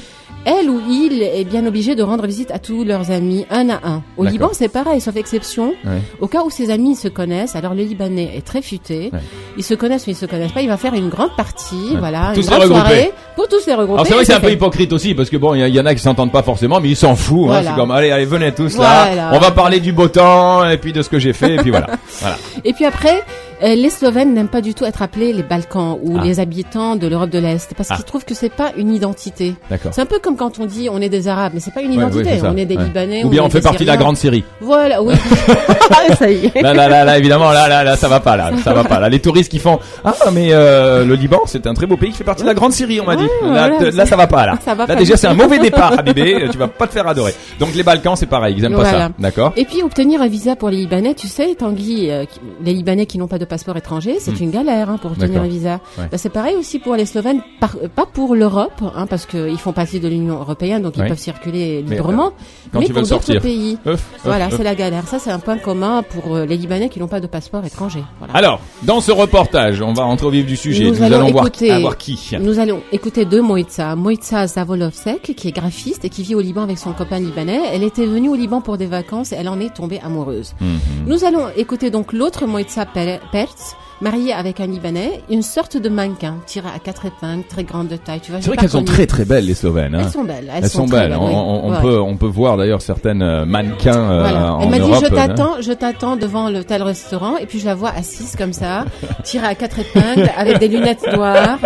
elle 0.45 0.69
ou 0.69 0.81
il 0.89 1.21
est 1.21 1.43
bien 1.43 1.65
obligé 1.67 1.93
de 1.93 2.01
rendre 2.01 2.25
visite 2.25 2.49
à 2.51 2.57
tous 2.59 2.83
leurs 2.83 3.11
amis, 3.11 3.45
un 3.51 3.69
à 3.69 3.79
un. 3.83 4.03
Au. 4.17 4.23
Liban, 4.25 4.49
c'est 4.53 4.69
pareil, 4.69 4.99
sauf 4.99 5.15
exception. 5.15 5.73
Ouais. 5.85 6.01
Au 6.19 6.27
cas 6.27 6.41
où 6.43 6.49
ses 6.49 6.71
amis 6.71 6.95
se 6.95 7.07
connaissent, 7.07 7.55
alors 7.55 7.73
le 7.75 7.83
Libanais 7.83 8.31
est 8.35 8.41
très 8.45 8.61
futé. 8.63 9.09
Ouais. 9.13 9.19
Ils 9.57 9.63
se 9.63 9.73
connaissent 9.75 10.07
ou 10.07 10.09
ils 10.09 10.15
se 10.15 10.25
connaissent 10.25 10.51
pas. 10.51 10.61
Il 10.61 10.67
va 10.69 10.77
faire 10.77 10.93
une 10.95 11.09
grande 11.09 11.35
partie, 11.37 11.75
Ouais. 11.91 11.99
voilà, 11.99 12.31
Tous 12.33 12.41
une 12.41 12.47
grande 12.47 12.63
soirée 12.65 13.11
pour 13.35 13.47
tous 13.47 13.65
les 13.67 13.73
regrouper. 13.73 13.93
Alors 13.93 14.07
c'est 14.07 14.13
vrai 14.13 14.21
que 14.23 14.27
c'est 14.27 14.33
un 14.33 14.39
peu 14.39 14.51
hypocrite 14.51 14.91
aussi 14.93 15.13
parce 15.13 15.29
que 15.29 15.37
bon, 15.37 15.53
il 15.53 15.67
y, 15.67 15.79
en 15.79 15.85
a 15.85 15.93
qui 15.93 16.01
s'entendent 16.01 16.31
pas 16.31 16.43
forcément, 16.43 16.79
mais 16.79 16.89
ils 16.89 16.95
s'en 16.95 17.15
foutent. 17.15 17.51
Hein, 17.51 17.61
c'est 17.63 17.75
comme 17.75 17.91
allez, 17.91 18.09
allez, 18.11 18.25
venez 18.25 18.51
tous 18.51 18.77
là. 18.77 19.31
On 19.33 19.39
va 19.39 19.51
parler 19.51 19.79
du 19.79 19.91
beau 19.93 20.07
temps 20.07 20.67
et 20.67 20.77
puis 20.77 20.91
de 20.93 21.01
ce 21.03 21.09
que 21.09 21.19
j'ai 21.19 21.33
fait 21.33 21.53
et 21.55 21.57
puis 21.57 21.69
voilà. 21.71 21.87
voilà. 22.19 22.37
Et 22.65 22.73
puis 22.73 22.85
après, 22.85 23.23
euh, 23.63 23.75
les 23.75 23.89
Slovènes 23.89 24.33
n'aiment 24.33 24.47
pas 24.47 24.61
du 24.61 24.73
tout 24.73 24.85
être 24.85 25.01
appelés 25.01 25.33
les 25.33 25.43
Balkans 25.43 25.97
ou 26.03 26.17
Ah. 26.19 26.23
les 26.23 26.39
habitants 26.39 26.95
de 26.95 27.07
l'Europe 27.07 27.29
de 27.29 27.39
l'Est 27.39 27.73
parce 27.75 27.89
Ah. 27.91 27.95
qu'ils 27.95 28.05
trouvent 28.05 28.25
que 28.25 28.33
c'est 28.33 28.49
pas 28.53 28.71
une 28.77 28.93
identité. 28.93 29.55
D'accord. 29.69 29.91
C'est 29.93 30.01
un 30.01 30.05
peu 30.05 30.19
comme 30.19 30.35
quand 30.35 30.59
on 30.59 30.65
dit 30.65 30.89
on 30.89 30.99
est 31.01 31.09
des 31.09 31.27
Arabes, 31.27 31.51
mais 31.53 31.59
c'est 31.59 31.73
pas 31.73 31.81
une 31.81 31.89
Ouais, 31.91 31.95
identité. 31.97 32.29
oui, 32.33 32.39
on 32.43 32.57
est 32.57 32.65
des 32.65 32.77
ouais. 32.77 32.83
Libanais. 32.85 33.23
Ou 33.23 33.29
bien 33.29 33.43
on, 33.43 33.49
fait 33.49 33.61
partie 33.61 33.83
de 33.83 33.87
la 33.89 33.97
grande 33.97 34.17
Syrie. 34.17 34.43
Voilà, 34.61 35.01
oui. 35.03 35.13
ça 36.17 36.29
y 36.29 36.45
est. 36.45 36.61
Là, 36.61 36.73
là, 36.73 36.87
là, 36.87 37.03
là, 37.05 37.17
évidemment, 37.17 37.51
là, 37.51 37.67
là, 37.67 37.83
là, 37.83 37.95
ça 37.95 38.07
va 38.07 38.19
pas, 38.19 38.35
là, 38.37 38.51
ça 38.63 38.73
va 38.73 38.83
pas. 38.83 38.99
Là, 38.99 39.09
les 39.09 39.19
touristes 39.19 39.51
qui 39.51 39.59
font, 39.59 39.79
ah, 40.03 40.13
mais 40.33 40.49
euh, 40.51 41.05
le 41.05 41.15
Liban, 41.15 41.41
c'est 41.45 41.67
un 41.67 41.73
très 41.73 41.85
beau 41.85 41.97
pays 41.97 42.11
qui 42.11 42.17
fait 42.17 42.23
partie 42.23 42.43
de 42.43 42.47
la 42.47 42.53
grande 42.53 42.73
Syrie, 42.73 42.99
on 43.01 43.05
m'a 43.05 43.15
dit. 43.15 43.23
Là, 43.43 43.69
voilà, 43.69 43.91
là, 43.91 44.05
ça 44.05 44.15
va 44.15 44.27
pas, 44.27 44.45
là. 44.45 44.53
Ça 44.63 44.73
va 44.73 44.83
là, 44.85 44.93
pas 44.93 44.99
déjà, 44.99 45.17
c'est 45.17 45.27
un 45.27 45.33
mauvais 45.33 45.59
départ, 45.59 45.93
Habibé. 45.99 46.47
Tu 46.51 46.57
vas 46.57 46.67
pas 46.67 46.87
te 46.87 46.93
faire 46.93 47.07
adorer. 47.07 47.33
Donc, 47.59 47.73
les 47.75 47.83
Balkans, 47.83 48.15
c'est 48.15 48.25
pareil, 48.25 48.55
ils 48.57 48.65
aiment 48.65 48.75
pas 48.75 48.85
ça. 48.85 49.09
D'accord. 49.19 49.53
Et 49.55 49.65
puis 49.65 49.83
obtenir 49.83 50.21
un 50.21 50.27
visa 50.27 50.55
pour 50.55 50.69
les 50.69 50.77
Libanais, 50.77 51.13
tu 51.13 51.27
sais, 51.27 51.55
Tanguy, 51.55 52.09
euh, 52.09 52.25
les 52.63 52.73
Libanais 52.73 53.05
qui 53.05 53.17
n'ont 53.17 53.27
pas 53.27 53.37
de 53.39 53.45
passeport 53.51 53.77
étranger, 53.77 54.15
c'est 54.19 54.31
Hmm. 54.39 54.43
une 54.45 54.51
galère 54.51 54.89
hein, 54.89 54.97
pour 55.01 55.11
obtenir 55.11 55.41
un 55.41 55.47
visa. 55.47 55.79
Ouais. 55.99 56.05
Bah, 56.11 56.17
c'est 56.17 56.29
pareil 56.29 56.55
aussi 56.55 56.79
pour 56.79 56.95
les 56.95 57.05
Slovènes, 57.05 57.41
par- 57.59 57.75
euh, 57.83 57.87
pas 57.87 58.05
pour 58.05 58.33
l'Europe, 58.35 58.81
hein, 58.95 59.05
parce 59.07 59.25
qu'ils 59.27 59.57
font 59.59 59.73
partie 59.73 59.99
de 59.99 60.07
l'Union 60.07 60.39
européenne, 60.39 60.81
donc 60.81 60.93
ils 60.97 61.01
Ouais. 61.03 61.07
peuvent 61.09 61.19
circuler 61.19 61.83
Mais, 61.87 61.95
librement, 61.95 62.31
quand 62.71 62.79
mais 62.79 62.85
ils 62.87 62.93
pour 62.93 63.03
d'autres 63.03 63.39
pays. 63.39 63.77
Voilà, 64.23 64.49
c'est 64.49 64.63
la 64.63 64.73
galère. 64.75 65.07
Ça, 65.07 65.19
c'est 65.19 65.29
un 65.31 65.39
point 65.39 65.57
commun 65.57 66.01
pour 66.03 66.35
euh, 66.35 66.45
les 66.45 66.57
Libanais 66.57 66.89
qui 66.89 66.99
n'ont 66.99 67.07
pas 67.07 67.19
de 67.19 67.27
passeport 67.27 67.63
étranger. 67.65 68.03
Voilà. 68.19 68.33
Alors, 68.33 68.59
dans 68.83 69.01
ce 69.01 69.11
reportage, 69.11 69.81
on 69.81 69.93
va 69.93 70.03
rentrer 70.03 70.25
au 70.27 70.31
vif 70.31 70.45
du 70.45 70.55
sujet. 70.55 70.85
Nous 70.85 70.95
Nous, 70.95 71.03
allons 71.03 71.27
écouter- 71.27 71.77
voir 71.81 71.97
qui. 71.97 72.17
Nous 72.39 72.57
allons 72.59 72.81
écouter 72.91 73.25
deux 73.25 73.41
Moïtsa. 73.41 73.95
Moïtsa 73.95 74.47
Zavolovsek, 74.47 75.33
qui 75.35 75.47
est 75.49 75.51
graphiste 75.51 76.05
et 76.05 76.09
qui 76.09 76.23
vit 76.23 76.35
au 76.35 76.39
Liban 76.41 76.61
avec 76.63 76.77
son 76.77 76.93
copain 76.93 77.19
libanais. 77.19 77.59
Elle 77.73 77.83
était 77.83 78.05
venue 78.05 78.29
au 78.29 78.35
Liban 78.35 78.61
pour 78.61 78.77
des 78.77 78.85
vacances 78.85 79.31
et 79.33 79.35
elle 79.37 79.49
en 79.49 79.59
est 79.59 79.73
tombée 79.73 79.99
amoureuse. 79.99 80.53
Mhm. 80.61 80.79
Nous 81.07 81.23
allons 81.25 81.47
écouter 81.57 81.89
donc 81.89 82.13
l'autre 82.13 82.45
Moïtsa 82.45 82.85
Per- 82.85 83.19
Hertz 83.41 83.75
mariée 84.01 84.33
avec 84.33 84.59
un 84.59 84.67
Libanais, 84.67 85.21
une 85.29 85.41
sorte 85.43 85.77
de 85.77 85.87
mannequin, 85.89 86.35
tiré 86.45 86.67
à 86.75 86.79
quatre 86.79 87.05
épingles, 87.05 87.43
très 87.47 87.63
grande 87.63 87.87
de 87.87 87.95
taille. 87.95 88.19
C'est 88.23 88.31
vrai 88.47 88.57
qu'elles 88.57 88.69
sont 88.69 88.83
très 88.83 89.05
très 89.05 89.25
belles 89.25 89.45
les 89.45 89.53
Slovènes. 89.53 89.95
Hein. 89.95 90.01
Elles 90.03 90.09
sont 90.11 90.23
belles. 90.23 90.51
Elles, 90.53 90.63
Elles 90.63 90.69
sont 90.69 90.85
belles. 90.87 91.15
On, 91.19 91.27
oui. 91.27 91.33
on- 91.35 91.65
on 91.67 91.71
Ouais. 91.71 91.81
peut 91.81 91.99
on 92.01 92.17
peut 92.17 92.27
voir 92.27 92.57
d'ailleurs 92.57 92.81
certaines 92.81 93.21
euh, 93.21 93.45
mannequins 93.45 93.95
euh, 94.11 94.19
Voilà. 94.21 94.53
en 94.55 94.61
Elle 94.61 94.69
m'a 94.69 94.79
dit 94.79 94.91
je 94.99 95.05
hein. 95.05 95.09
t'attends, 95.27 95.61
je 95.61 95.71
t'attends 95.71 96.15
devant 96.15 96.49
le 96.49 96.63
tel 96.63 96.81
restaurant 96.83 97.37
et 97.37 97.45
puis 97.45 97.59
je 97.59 97.65
la 97.65 97.75
vois 97.75 97.91
assise 97.95 98.35
comme 98.35 98.53
ça, 98.53 98.85
tirée 99.23 99.47
à 99.47 99.55
quatre 99.55 99.79
épingles 99.79 100.29
avec 100.35 100.57
des 100.59 100.67
lunettes 100.67 101.05
noires, 101.13 101.59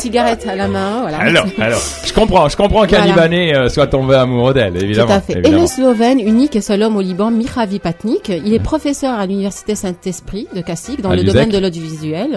cigarette 0.00 0.46
à 0.48 0.56
la 0.56 0.68
main, 0.68 1.02
voilà. 1.02 1.18
Alors, 1.18 1.46
alors, 1.58 1.80
je 2.04 2.12
comprends, 2.12 2.48
je 2.48 2.56
comprends 2.56 2.86
qu'un 2.86 2.98
Voilà. 3.04 3.12
Libanais 3.12 3.54
euh, 3.54 3.68
soit 3.68 3.86
tombé 3.86 4.14
amoureux 4.14 4.54
d'elle, 4.54 4.82
évidemment. 4.82 5.08
Tout 5.08 5.12
à 5.12 5.20
fait. 5.20 5.46
Et 5.46 5.50
le 5.50 5.66
Slovène, 5.66 6.18
unique 6.20 6.56
et 6.56 6.60
seul 6.60 6.82
homme 6.82 6.96
au 6.96 7.00
Liban, 7.02 7.30
Mihavi 7.30 7.78
Patnik, 7.78 8.28
il 8.30 8.54
est 8.54 8.58
professeur 8.62 9.18
à 9.18 9.26
l'université 9.26 9.74
Saint-Esprit 9.74 10.48
de 10.56 10.60
Kassik 10.62 11.00
dans 11.02 11.10
À 11.10 11.16
le 11.16 11.22
domaine 11.24 11.48
de 11.50 11.58
l'audiovisuel. 11.58 11.81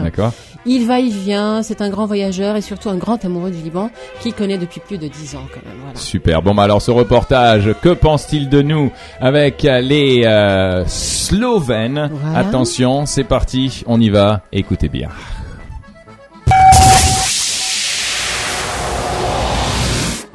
D'accord. 0.01 0.31
Il 0.65 0.87
va, 0.87 0.99
il 0.99 1.13
vient, 1.13 1.61
c'est 1.61 1.81
un 1.81 1.89
grand 1.89 2.05
voyageur 2.07 2.55
et 2.55 2.61
surtout 2.61 2.89
un 2.89 2.95
grand 2.95 3.23
amoureux 3.23 3.51
du 3.51 3.61
Liban 3.61 3.91
qu'il 4.19 4.33
connaît 4.33 4.57
depuis 4.57 4.79
plus 4.79 4.97
de 4.97 5.07
dix 5.07 5.35
ans 5.35 5.45
quand 5.53 5.63
même. 5.63 5.77
Voilà. 5.83 5.99
Super. 5.99 6.41
Bon, 6.41 6.55
bah 6.55 6.63
alors 6.63 6.81
ce 6.81 6.91
reportage, 6.91 7.75
que 7.81 7.89
pense-t-il 7.89 8.49
de 8.49 8.61
nous 8.61 8.91
avec 9.19 9.63
euh, 9.65 9.79
les 9.81 10.23
euh, 10.25 10.83
Slovènes? 10.87 12.09
Voilà. 12.11 12.39
Attention, 12.39 13.05
c'est 13.05 13.23
parti, 13.23 13.83
on 13.85 14.01
y 14.01 14.09
va. 14.09 14.41
Écoutez 14.51 14.89
bien. 14.89 15.09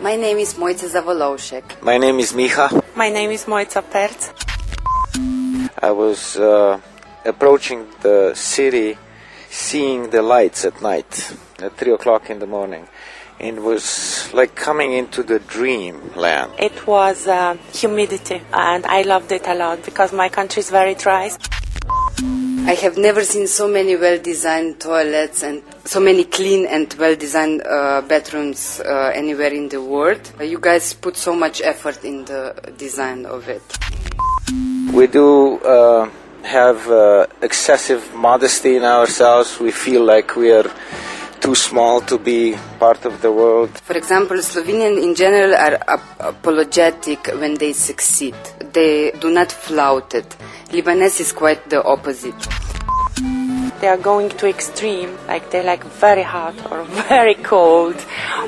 My 0.03 0.17
name 0.17 0.39
is 0.39 0.57
Mojca 0.59 0.89
Zavolowšek. 0.89 1.79
My 1.85 1.99
name 1.99 2.21
is 2.21 2.33
Miha. 2.35 2.71
My 2.97 3.11
name 3.11 3.33
is 3.33 3.47
Mojca 3.47 3.83
Perc. 3.83 4.33
I 5.83 5.91
was 5.93 6.37
uh, 6.37 6.79
approaching 7.25 7.87
the 8.03 8.35
city, 8.35 8.99
seeing 9.49 10.11
the 10.11 10.23
lights 10.23 10.65
at 10.65 10.81
night 10.81 11.37
at 11.59 11.77
three 11.77 11.93
o'clock 11.93 12.31
in 12.31 12.39
the 12.39 12.47
morning, 12.47 12.89
it 13.39 13.61
was 13.63 14.31
like 14.35 14.55
coming 14.55 14.93
into 14.93 15.23
the 15.23 15.39
dreamland. 15.39 16.53
It 16.59 16.87
was 16.87 17.27
uh, 17.27 17.57
humidity, 17.73 18.43
and 18.53 18.85
I 18.87 19.03
loved 19.03 19.33
it 19.33 19.47
a 19.47 19.55
lot 19.55 19.83
because 19.85 20.13
my 20.13 20.29
country 20.29 20.61
is 20.61 20.71
very 20.71 20.95
dry. 20.95 21.31
I 22.67 22.75
have 22.75 22.99
never 22.99 23.25
seen 23.25 23.47
so 23.47 23.67
many 23.67 23.97
well-designed 23.97 24.81
toilets 24.81 25.43
and 25.43 25.63
so 25.87 25.99
many 25.99 26.25
clean 26.25 26.67
and 26.67 26.93
well-designed 26.99 27.63
uh, 27.63 28.03
bathrooms 28.03 28.81
uh, 28.81 29.11
anywhere 29.15 29.53
in 29.53 29.71
the 29.71 29.83
world. 29.83 30.21
You 30.39 30.61
guys 30.61 30.93
put 30.93 31.17
so 31.17 31.35
much 31.35 31.63
effort 31.63 32.05
in 32.05 32.27
the 32.27 32.55
design 32.77 33.25
of 33.25 33.49
it. 33.49 33.63
We 34.93 35.07
do 35.07 35.59
uh, 35.61 36.11
have 36.45 36.91
uh, 36.91 37.27
excessive 37.43 38.15
modesty 38.15 38.77
in 38.77 38.85
ourselves. 38.85 39.59
We 39.61 39.71
feel 39.71 40.05
like 40.05 40.37
we 40.37 40.53
are 40.53 40.71
too 41.41 41.55
small 41.55 42.01
to 42.03 42.19
be 42.19 42.57
part 42.79 43.05
of 43.05 43.23
the 43.23 43.33
world. 43.33 43.71
For 43.81 43.97
example, 43.97 44.37
Slovenians 44.39 45.03
in 45.03 45.15
general 45.15 45.55
are 45.55 45.79
ap- 45.89 46.21
apologetic 46.21 47.27
when 47.29 47.55
they 47.55 47.73
succeed. 47.73 48.35
They 48.73 49.11
do 49.13 49.31
not 49.31 49.51
flout 49.51 50.15
it. 50.15 50.29
Lebanese 50.69 51.21
is 51.21 51.33
quite 51.33 51.69
the 51.71 51.83
opposite. 51.83 52.41
They 53.81 53.89
are 53.89 53.97
going 53.97 54.29
to 54.29 54.47
extreme, 54.47 55.17
like 55.27 55.51
they 55.51 55.63
like 55.65 55.83
very 55.85 56.23
hot 56.23 56.55
or 56.71 56.85
very 57.09 57.35
cold 57.35 57.97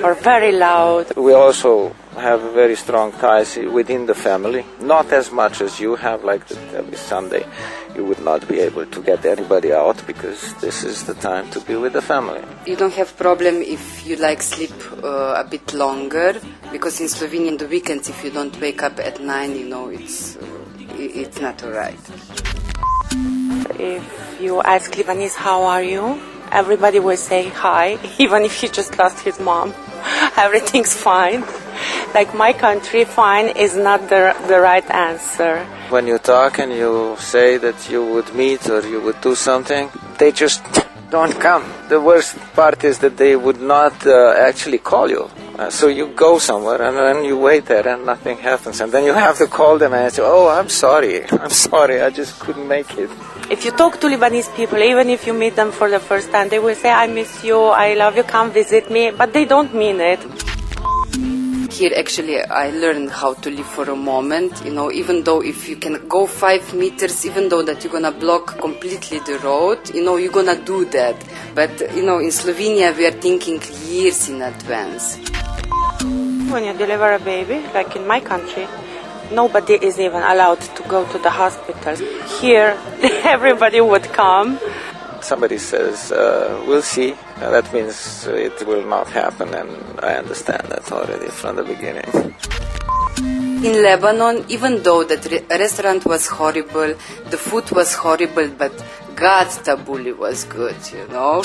or 0.04 0.14
very 0.14 0.52
loud. 0.52 1.16
We 1.16 1.32
also 1.32 1.96
have 2.16 2.40
very 2.52 2.76
strong 2.76 3.12
ties 3.12 3.56
within 3.56 4.06
the 4.06 4.14
family, 4.14 4.64
not 4.80 5.12
as 5.12 5.30
much 5.30 5.60
as 5.60 5.80
you 5.80 5.96
have, 5.96 6.24
like 6.24 6.46
that 6.48 6.74
every 6.74 6.96
Sunday 6.96 7.44
you 7.94 8.04
would 8.04 8.20
not 8.20 8.46
be 8.48 8.60
able 8.60 8.86
to 8.86 9.02
get 9.02 9.24
anybody 9.24 9.72
out 9.72 10.06
because 10.06 10.54
this 10.60 10.84
is 10.84 11.04
the 11.04 11.14
time 11.14 11.50
to 11.50 11.60
be 11.60 11.76
with 11.76 11.92
the 11.92 12.02
family. 12.02 12.42
You 12.66 12.76
don't 12.76 12.94
have 12.94 13.16
problem 13.16 13.56
if 13.62 14.06
you 14.06 14.16
like 14.16 14.42
sleep 14.42 14.72
uh, 15.02 15.34
a 15.36 15.44
bit 15.48 15.74
longer 15.74 16.40
because 16.70 17.00
in 17.00 17.06
Slovenia 17.06 17.48
in 17.48 17.56
the 17.56 17.66
weekends 17.66 18.08
if 18.08 18.24
you 18.24 18.30
don't 18.30 18.58
wake 18.60 18.82
up 18.82 18.98
at 18.98 19.20
nine, 19.20 19.56
you 19.56 19.68
know 19.68 19.88
it's 19.88 20.36
uh, 20.36 20.46
it's 20.98 21.40
not 21.40 21.62
alright. 21.62 21.98
If 23.78 24.38
you 24.40 24.62
ask 24.62 24.92
Lebanese, 24.92 25.34
how 25.34 25.62
are 25.64 25.82
you? 25.82 26.20
Everybody 26.50 27.00
will 27.00 27.16
say 27.16 27.48
hi, 27.48 27.98
even 28.18 28.42
if 28.42 28.60
he 28.60 28.68
just 28.68 28.98
lost 28.98 29.20
his 29.20 29.38
mom. 29.40 29.74
Everything's 30.36 30.94
fine. 30.94 31.44
Like 32.14 32.34
my 32.34 32.52
country, 32.52 33.04
fine 33.04 33.48
is 33.56 33.74
not 33.74 34.08
the, 34.10 34.36
the 34.46 34.60
right 34.60 34.88
answer. 34.90 35.64
When 35.88 36.06
you 36.06 36.18
talk 36.18 36.58
and 36.58 36.70
you 36.70 37.16
say 37.18 37.56
that 37.56 37.88
you 37.90 38.04
would 38.04 38.34
meet 38.34 38.68
or 38.68 38.86
you 38.86 39.00
would 39.00 39.20
do 39.22 39.34
something, 39.34 39.90
they 40.18 40.30
just 40.30 40.62
don't 41.10 41.38
come. 41.40 41.64
The 41.88 42.00
worst 42.00 42.38
part 42.54 42.84
is 42.84 42.98
that 42.98 43.16
they 43.16 43.34
would 43.36 43.60
not 43.60 44.06
uh, 44.06 44.34
actually 44.38 44.78
call 44.78 45.08
you. 45.08 45.30
Uh, 45.58 45.70
so 45.70 45.88
you 45.88 46.08
go 46.08 46.38
somewhere 46.38 46.80
and 46.82 46.96
then 46.96 47.24
you 47.24 47.38
wait 47.38 47.66
there 47.66 47.86
and 47.86 48.04
nothing 48.04 48.38
happens. 48.38 48.80
And 48.80 48.92
then 48.92 49.04
you 49.04 49.14
have 49.14 49.38
to 49.38 49.46
call 49.46 49.78
them 49.78 49.92
and 49.94 50.12
say, 50.12 50.22
oh, 50.22 50.48
I'm 50.48 50.68
sorry. 50.68 51.24
I'm 51.30 51.50
sorry. 51.50 52.02
I 52.02 52.10
just 52.10 52.40
couldn't 52.40 52.68
make 52.68 52.90
it. 52.98 53.10
If 53.50 53.64
you 53.64 53.70
talk 53.72 54.00
to 54.00 54.06
Lebanese 54.06 54.54
people, 54.54 54.78
even 54.78 55.08
if 55.08 55.26
you 55.26 55.32
meet 55.32 55.56
them 55.56 55.72
for 55.72 55.90
the 55.90 56.00
first 56.00 56.30
time, 56.30 56.48
they 56.48 56.58
will 56.58 56.74
say, 56.74 56.90
I 56.90 57.06
miss 57.06 57.44
you, 57.44 57.58
I 57.58 57.94
love 57.94 58.16
you, 58.16 58.22
come 58.22 58.50
visit 58.50 58.90
me, 58.90 59.10
but 59.10 59.32
they 59.32 59.44
don't 59.44 59.74
mean 59.74 60.00
it. 60.00 60.20
Here 61.72 61.94
actually 61.96 62.38
I 62.38 62.68
learned 62.68 63.10
how 63.10 63.32
to 63.32 63.50
live 63.50 63.66
for 63.66 63.88
a 63.88 63.96
moment, 63.96 64.62
you 64.62 64.70
know, 64.70 64.92
even 64.92 65.24
though 65.24 65.40
if 65.40 65.70
you 65.70 65.76
can 65.76 66.06
go 66.06 66.26
five 66.26 66.74
meters, 66.74 67.24
even 67.24 67.48
though 67.48 67.62
that 67.62 67.82
you're 67.82 67.90
gonna 67.90 68.12
block 68.12 68.58
completely 68.58 69.20
the 69.20 69.38
road, 69.38 69.78
you 69.94 70.04
know, 70.04 70.16
you're 70.16 70.30
gonna 70.30 70.62
do 70.62 70.84
that. 70.90 71.16
But, 71.54 71.94
you 71.96 72.02
know, 72.02 72.18
in 72.18 72.28
Slovenia 72.28 72.94
we 72.94 73.06
are 73.06 73.18
thinking 73.26 73.62
years 73.86 74.28
in 74.28 74.42
advance. 74.42 75.16
When 76.52 76.64
you 76.64 76.74
deliver 76.74 77.14
a 77.14 77.18
baby, 77.18 77.64
like 77.72 77.96
in 77.96 78.06
my 78.06 78.20
country, 78.20 78.68
nobody 79.32 79.74
is 79.74 79.98
even 79.98 80.22
allowed 80.22 80.60
to 80.60 80.82
go 80.82 81.10
to 81.10 81.18
the 81.20 81.30
hospital. 81.30 81.96
Here, 82.38 82.76
everybody 83.24 83.80
would 83.80 84.04
come. 84.12 84.58
Somebody 85.22 85.58
says, 85.58 86.12
uh, 86.12 86.64
we'll 86.66 86.82
see. 86.82 87.12
Uh, 87.36 87.50
that 87.50 87.72
means 87.72 88.26
it 88.26 88.66
will 88.66 88.84
not 88.84 89.06
happen. 89.08 89.54
And 89.54 89.70
I 90.00 90.16
understand 90.16 90.68
that 90.68 90.90
already 90.92 91.28
from 91.28 91.56
the 91.56 91.62
beginning. 91.62 92.34
In 93.64 93.80
Lebanon, 93.82 94.44
even 94.48 94.82
though 94.82 95.04
that 95.04 95.24
re- 95.30 95.44
restaurant 95.48 96.04
was 96.04 96.26
horrible, 96.26 96.94
the 97.30 97.38
food 97.38 97.70
was 97.70 97.94
horrible, 97.94 98.48
but 98.48 98.72
God's 99.14 99.58
tabbouleh 99.58 100.18
was 100.18 100.44
good, 100.44 100.76
you 100.92 101.06
know. 101.08 101.44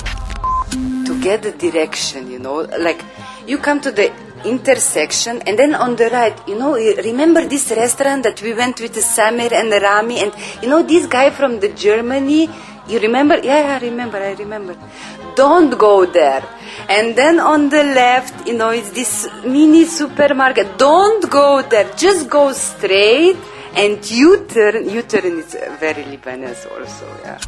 To 1.05 1.21
get 1.21 1.43
the 1.43 1.51
direction, 1.51 2.31
you 2.31 2.39
know, 2.39 2.61
like 2.79 3.01
you 3.45 3.59
come 3.59 3.79
to 3.81 3.91
the 3.91 4.11
intersection 4.45 5.41
and 5.43 5.57
then 5.57 5.75
on 5.75 5.95
the 5.95 6.09
right, 6.09 6.37
you 6.47 6.57
know, 6.57 6.73
remember 6.73 7.47
this 7.47 7.71
restaurant 7.71 8.23
that 8.23 8.41
we 8.41 8.53
went 8.53 8.81
with 8.81 8.95
Samir 8.95 9.51
and 9.51 9.71
Rami 9.71 10.19
and 10.19 10.33
you 10.61 10.69
know 10.69 10.83
this 10.83 11.07
guy 11.07 11.29
from 11.29 11.59
the 11.59 11.69
Germany, 11.69 12.49
you 12.87 12.99
remember? 12.99 13.35
Yeah, 13.37 13.59
yeah, 13.59 13.75
I 13.75 13.79
remember, 13.79 14.17
I 14.17 14.33
remember. 14.33 14.75
Don't 15.35 15.77
go 15.77 16.05
there. 16.05 16.43
And 16.89 17.15
then 17.15 17.39
on 17.39 17.69
the 17.69 17.83
left, 17.83 18.47
you 18.47 18.57
know, 18.57 18.69
it's 18.69 18.89
this 18.91 19.27
mini 19.45 19.85
supermarket. 19.85 20.77
Don't 20.77 21.29
go 21.29 21.61
there. 21.61 21.89
Just 21.95 22.29
go 22.29 22.53
straight 22.53 23.37
and 23.75 24.03
you 24.09 24.45
turn. 24.47 24.89
U-turn 24.89 25.39
is 25.39 25.55
very 25.79 26.03
Lebanese 26.03 26.65
also, 26.71 27.05
yeah. 27.23 27.39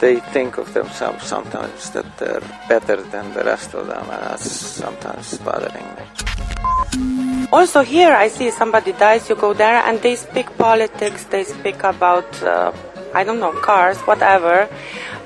They 0.00 0.20
think 0.32 0.58
of 0.58 0.72
themselves 0.74 1.26
sometimes 1.26 1.90
that 1.90 2.06
they're 2.18 2.42
better 2.68 3.02
than 3.02 3.34
the 3.34 3.42
rest 3.42 3.74
of 3.74 3.88
them, 3.88 4.08
and 4.10 4.22
that's 4.22 4.48
sometimes 4.48 5.38
bothering 5.38 5.86
me. 5.96 7.48
Also, 7.50 7.82
here 7.82 8.12
I 8.12 8.28
see 8.28 8.50
somebody 8.50 8.92
dies, 8.92 9.28
you 9.28 9.34
go 9.34 9.54
there 9.54 9.82
and 9.86 10.00
they 10.00 10.14
speak 10.14 10.56
politics, 10.56 11.24
they 11.24 11.42
speak 11.44 11.82
about, 11.82 12.30
uh, 12.42 12.72
I 13.18 13.24
don't 13.24 13.40
know, 13.40 13.50
cars, 13.50 13.98
whatever. 14.06 14.68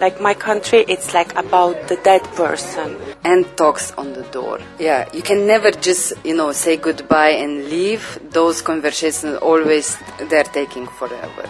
Like 0.00 0.18
my 0.18 0.32
country, 0.32 0.82
it's 0.88 1.12
like 1.12 1.36
about 1.36 1.88
the 1.88 1.96
dead 1.96 2.22
person. 2.40 2.96
and 3.22 3.44
talks 3.56 3.92
on 3.92 4.14
the 4.14 4.22
door. 4.32 4.58
Yeah, 4.78 5.08
you 5.12 5.20
can 5.20 5.46
never 5.46 5.70
just, 5.70 6.14
you 6.24 6.34
know, 6.34 6.52
say 6.52 6.78
goodbye 6.78 7.34
and 7.44 7.68
leave. 7.68 8.18
Those 8.30 8.62
conversations 8.62 9.36
always, 9.50 9.98
they're 10.30 10.50
taking 10.60 10.86
forever. 10.86 11.44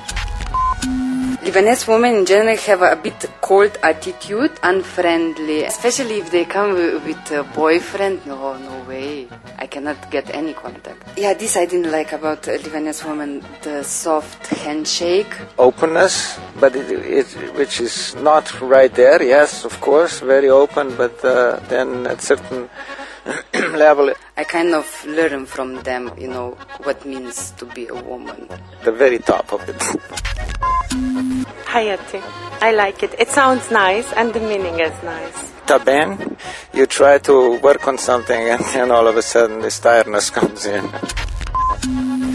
Lebanese 1.42 1.88
women 1.88 2.14
in 2.14 2.24
general 2.24 2.56
have 2.56 2.82
a 2.82 2.94
bit 2.94 3.28
cold 3.40 3.76
attitude, 3.82 4.52
unfriendly, 4.62 5.64
especially 5.64 6.18
if 6.20 6.30
they 6.30 6.44
come 6.44 6.72
with 6.74 7.32
a 7.32 7.42
boyfriend. 7.52 8.24
No, 8.24 8.56
no 8.58 8.84
way. 8.84 9.26
I 9.58 9.66
cannot 9.66 10.08
get 10.12 10.32
any 10.32 10.52
contact. 10.54 11.02
Yeah, 11.18 11.34
this 11.34 11.56
I 11.56 11.66
didn't 11.66 11.90
like 11.90 12.12
about 12.12 12.42
Lebanese 12.42 13.04
women, 13.04 13.44
the 13.62 13.82
soft 13.82 14.46
handshake. 14.46 15.34
Openness, 15.58 16.38
but 16.60 16.76
it, 16.76 16.88
it, 16.92 17.26
which 17.56 17.80
is 17.80 18.14
not 18.16 18.60
right 18.60 18.94
there. 18.94 19.20
Yes, 19.20 19.64
of 19.64 19.80
course, 19.80 20.20
very 20.20 20.48
open, 20.48 20.94
but 20.94 21.24
uh, 21.24 21.58
then 21.68 22.06
at 22.06 22.22
certain 22.22 22.70
level, 23.54 24.14
I 24.36 24.44
kind 24.44 24.74
of 24.74 24.86
learn 25.06 25.46
from 25.46 25.82
them, 25.82 26.12
you 26.16 26.28
know, 26.28 26.56
what 26.84 27.04
means 27.04 27.50
to 27.52 27.66
be 27.66 27.88
a 27.88 27.94
woman. 27.94 28.48
the 28.84 28.92
very 28.92 29.18
top 29.18 29.52
of 29.52 29.68
it. 29.68 30.58
Hayati. 31.72 32.22
I 32.60 32.72
like 32.72 33.02
it. 33.02 33.14
It 33.18 33.28
sounds 33.28 33.70
nice 33.70 34.12
and 34.12 34.32
the 34.34 34.40
meaning 34.40 34.78
is 34.78 34.92
nice. 35.02 35.52
Taben, 35.66 36.36
you 36.74 36.86
try 36.86 37.18
to 37.18 37.58
work 37.60 37.88
on 37.88 37.98
something 37.98 38.48
and 38.48 38.64
then 38.66 38.90
all 38.90 39.08
of 39.08 39.16
a 39.16 39.22
sudden 39.22 39.60
this 39.60 39.78
tiredness 39.80 40.30
comes 40.30 40.66
in. 40.66 40.84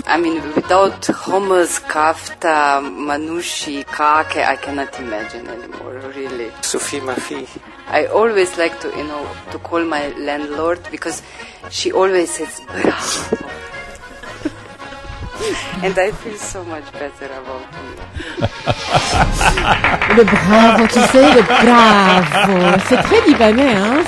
I 0.10 0.18
mean, 0.18 0.42
without 0.56 1.02
hummus, 1.02 1.82
kafta, 1.82 2.82
manushi, 2.82 3.84
kake, 3.86 4.38
I 4.38 4.56
cannot 4.56 4.98
imagine 5.00 5.48
anymore, 5.48 6.02
really. 6.16 6.50
Sufi 6.62 7.00
Mafi. 7.00 7.48
I 7.88 8.06
always 8.06 8.58
like 8.58 8.80
to, 8.82 8.90
you 8.90 9.04
know, 9.04 9.30
to 9.52 9.60
call 9.60 9.84
my 9.84 10.10
landlord 10.18 10.80
because 10.90 11.22
she 11.70 11.92
always 11.92 12.32
says 12.32 12.62
bravo. 12.68 13.47
And 15.84 15.94
I 15.98 16.12
feel 16.12 16.38
so 16.38 16.64
much 16.64 16.86
better 16.94 17.30
about 17.32 17.62
it. 17.74 18.50
Le 20.18 20.24
bravo, 20.24 20.88
tu 20.88 21.00
sais, 21.12 21.22
le 21.36 21.42
bravo. 21.44 22.78
C'est 22.88 23.02
très 23.04 23.22
libanais, 23.28 23.76
hein. 23.76 24.04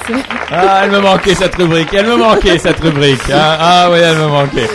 Ah, 0.51 0.81
elle 0.83 0.91
me 0.91 0.99
manquait 0.99 1.35
cette 1.35 1.55
rubrique. 1.55 1.93
Elle 1.93 2.07
me 2.07 2.15
manquait 2.17 2.57
cette 2.57 2.79
rubrique. 2.79 3.29
hein. 3.31 3.57
Ah 3.59 3.89
oui, 3.91 3.99
elle 3.99 4.17
me 4.17 4.27
manquait. 4.27 4.69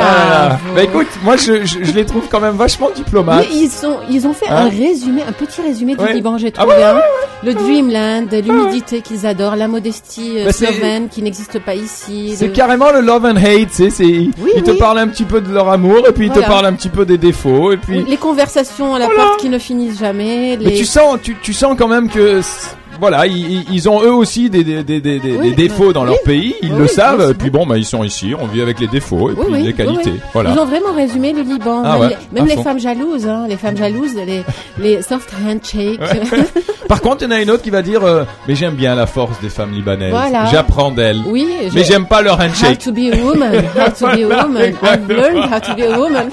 Ah. 0.00 0.58
Bravo. 0.60 0.74
Bah 0.74 0.82
écoute, 0.82 1.08
moi 1.22 1.36
je, 1.36 1.64
je, 1.64 1.82
je 1.84 1.92
les 1.92 2.04
trouve 2.04 2.24
quand 2.30 2.40
même 2.40 2.56
vachement 2.56 2.90
diplomates. 2.94 3.46
Mais 3.50 3.56
ils 3.56 3.86
ont, 3.86 3.98
ils 4.10 4.26
ont 4.26 4.32
fait 4.32 4.48
Hein 4.48 4.66
un 4.66 4.68
résumé, 4.68 5.22
un 5.26 5.32
petit 5.32 5.60
résumé 5.62 5.94
du 5.96 6.02
Ouais. 6.02 6.12
Liban, 6.14 6.38
j'ai 6.38 6.48
Ah 6.56 6.62
trouvé. 6.62 6.76
ouais, 6.76 6.82
hein. 6.84 7.00
Le 7.44 7.54
Dreamland, 7.54 8.28
l'humidité 8.32 9.00
qu'ils 9.00 9.26
adorent, 9.26 9.56
la 9.56 9.68
modestie 9.68 10.38
euh, 10.38 10.44
Bah, 10.46 10.52
c'est- 10.52 10.66
slovène 10.66 11.08
qui 11.08 11.22
n'existe 11.22 11.58
pas 11.58 11.74
ici. 11.74 12.34
C'est 12.36 12.46
le- 12.46 12.52
carrément 12.52 12.90
le 12.92 13.00
love 13.00 13.24
and 13.24 13.36
hate, 13.36 13.70
sais, 13.72 13.90
c'est, 13.90 14.06
ils 14.06 14.30
te 14.64 14.70
oui. 14.70 14.78
parlent 14.78 14.98
un 14.98 15.08
petit 15.08 15.24
peu 15.24 15.40
de 15.40 15.52
leur 15.52 15.68
amour, 15.68 16.06
et 16.08 16.12
puis 16.12 16.26
ils 16.26 16.30
te 16.30 16.34
Voilà. 16.34 16.48
parlent 16.48 16.66
un 16.66 16.72
petit 16.74 16.88
peu 16.88 17.04
des 17.04 17.18
défauts, 17.18 17.72
et 17.72 17.76
puis, 17.76 18.04
Les 18.04 18.16
conversations 18.16 18.94
à 18.94 18.98
la 19.00 19.06
Voilà. 19.06 19.22
porte 19.24 19.40
qui 19.40 19.48
ne 19.48 19.58
finissent 19.58 19.98
jamais. 19.98 20.56
mais 20.62 20.72
tu 20.72 20.84
sens, 20.84 21.18
tu, 21.22 21.36
tu 21.42 21.52
sens 21.52 21.74
quand 21.78 21.88
même 21.88 22.08
que, 22.08 22.40
c'est- 22.42 22.76
voilà, 23.00 23.26
ils, 23.26 23.88
ont 23.88 24.02
eux 24.02 24.12
aussi 24.12 24.48
des, 24.50 24.62
des, 24.64 24.82
des, 24.84 25.00
des, 25.00 25.18
des- 25.18 25.32
Oui, 25.36 25.50
des 25.50 25.68
défauts 25.68 25.92
dans 25.92 26.04
leur 26.04 26.20
pays, 26.22 26.54
ils 26.62 26.72
Oui, 26.72 26.78
le 26.80 26.86
savent, 26.86 27.30
et 27.30 27.34
puis 27.34 27.50
bon, 27.50 27.66
bah 27.66 27.78
ils 27.78 27.84
sont 27.84 28.04
ici, 28.04 28.32
on 28.38 28.46
vit 28.46 28.62
avec 28.62 28.78
les 28.80 28.86
défauts, 28.86 29.30
et 29.30 29.34
puis 29.34 29.62
les 29.62 29.72
qualités, 29.72 30.14
voilà. 30.32 30.50
Ils 30.54 30.58
ont 30.58 30.64
vraiment 30.66 30.92
résumé 30.94 31.32
le 31.32 31.42
Liban. 31.42 31.82
Ah 31.84 31.92
même 31.92 32.00
ouais, 32.00 32.16
les, 32.32 32.40
même 32.40 32.48
les 32.56 32.62
femmes 32.62 32.78
jalouses, 32.78 33.26
hein, 33.26 33.46
les 33.48 33.56
femmes 33.56 33.76
jalouses, 33.76 34.14
les, 34.14 34.42
les 34.78 35.02
soft 35.02 35.30
handshakes. 35.44 36.00
Par 36.88 37.00
contre, 37.00 37.22
il 37.22 37.24
y 37.24 37.28
en 37.28 37.30
a 37.36 37.40
une 37.40 37.50
autre 37.50 37.62
qui 37.62 37.70
va 37.70 37.82
dire, 37.82 38.04
euh, 38.04 38.24
mais 38.46 38.54
j'aime 38.54 38.74
bien 38.74 38.94
la 38.94 39.06
force 39.06 39.40
des 39.40 39.48
femmes 39.48 39.72
libanaises, 39.72 40.10
Voilà. 40.10 40.44
j'apprends 40.46 40.90
d'elles, 40.90 41.20
oui, 41.26 41.48
mais 41.74 41.84
j'aime 41.84 42.06
pas 42.06 42.20
leur 42.22 42.38
How 42.38 42.42
handshake. 42.44 42.78
to 42.80 42.92
be 42.92 43.10
a 43.12 43.16
woman, 43.24 43.64
how 43.76 43.90
to 43.90 44.06
be 44.16 44.22
a 44.22 44.28
woman, 44.44 44.74
I've 44.82 45.08
learned 45.08 45.50
how 45.52 45.58
to 45.60 45.74
be 45.74 45.82
a 45.82 45.98
woman. 45.98 46.28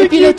Et 0.00 0.06
puis 0.08 0.20
le 0.20 0.32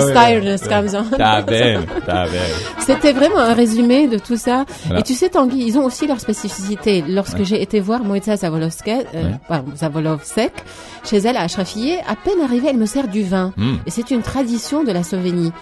the 0.00 1.16
Ah 1.18 1.42
belle, 1.42 1.80
belle. 2.06 2.40
C'était 2.78 3.12
vraiment 3.12 3.38
un 3.38 3.54
résumé 3.54 4.08
de 4.08 4.18
tout 4.18 4.36
ça. 4.36 4.64
Voilà. 4.86 5.00
Et 5.00 5.02
tu 5.02 5.14
sais, 5.14 5.28
Tanguy, 5.30 5.64
ils 5.66 5.78
ont 5.78 5.84
aussi 5.84 6.06
leur 6.06 6.20
spécificité. 6.20 7.02
Lorsque 7.08 7.42
j'ai 7.44 7.60
été 7.62 7.80
voir 7.80 8.04
Moïta 8.04 8.36
Zavolovska, 8.36 8.98
euh, 9.14 9.30
Ouais. 9.50 9.60
Zavolovsek, 9.76 10.52
chez 11.04 11.18
elle 11.18 11.36
à 11.36 11.42
Ashrafieh, 11.42 11.98
à 12.08 12.16
peine 12.16 12.40
arrivée, 12.42 12.68
elle 12.70 12.76
me 12.78 12.86
sert 12.86 13.08
du 13.08 13.22
vin. 13.22 13.52
Hmm. 13.56 13.76
Et 13.86 13.90
c'est 13.90 14.10
une 14.10 14.22
tradition 14.22 14.84
de 14.84 14.92
la 14.92 15.02
Slovénie. 15.02 15.52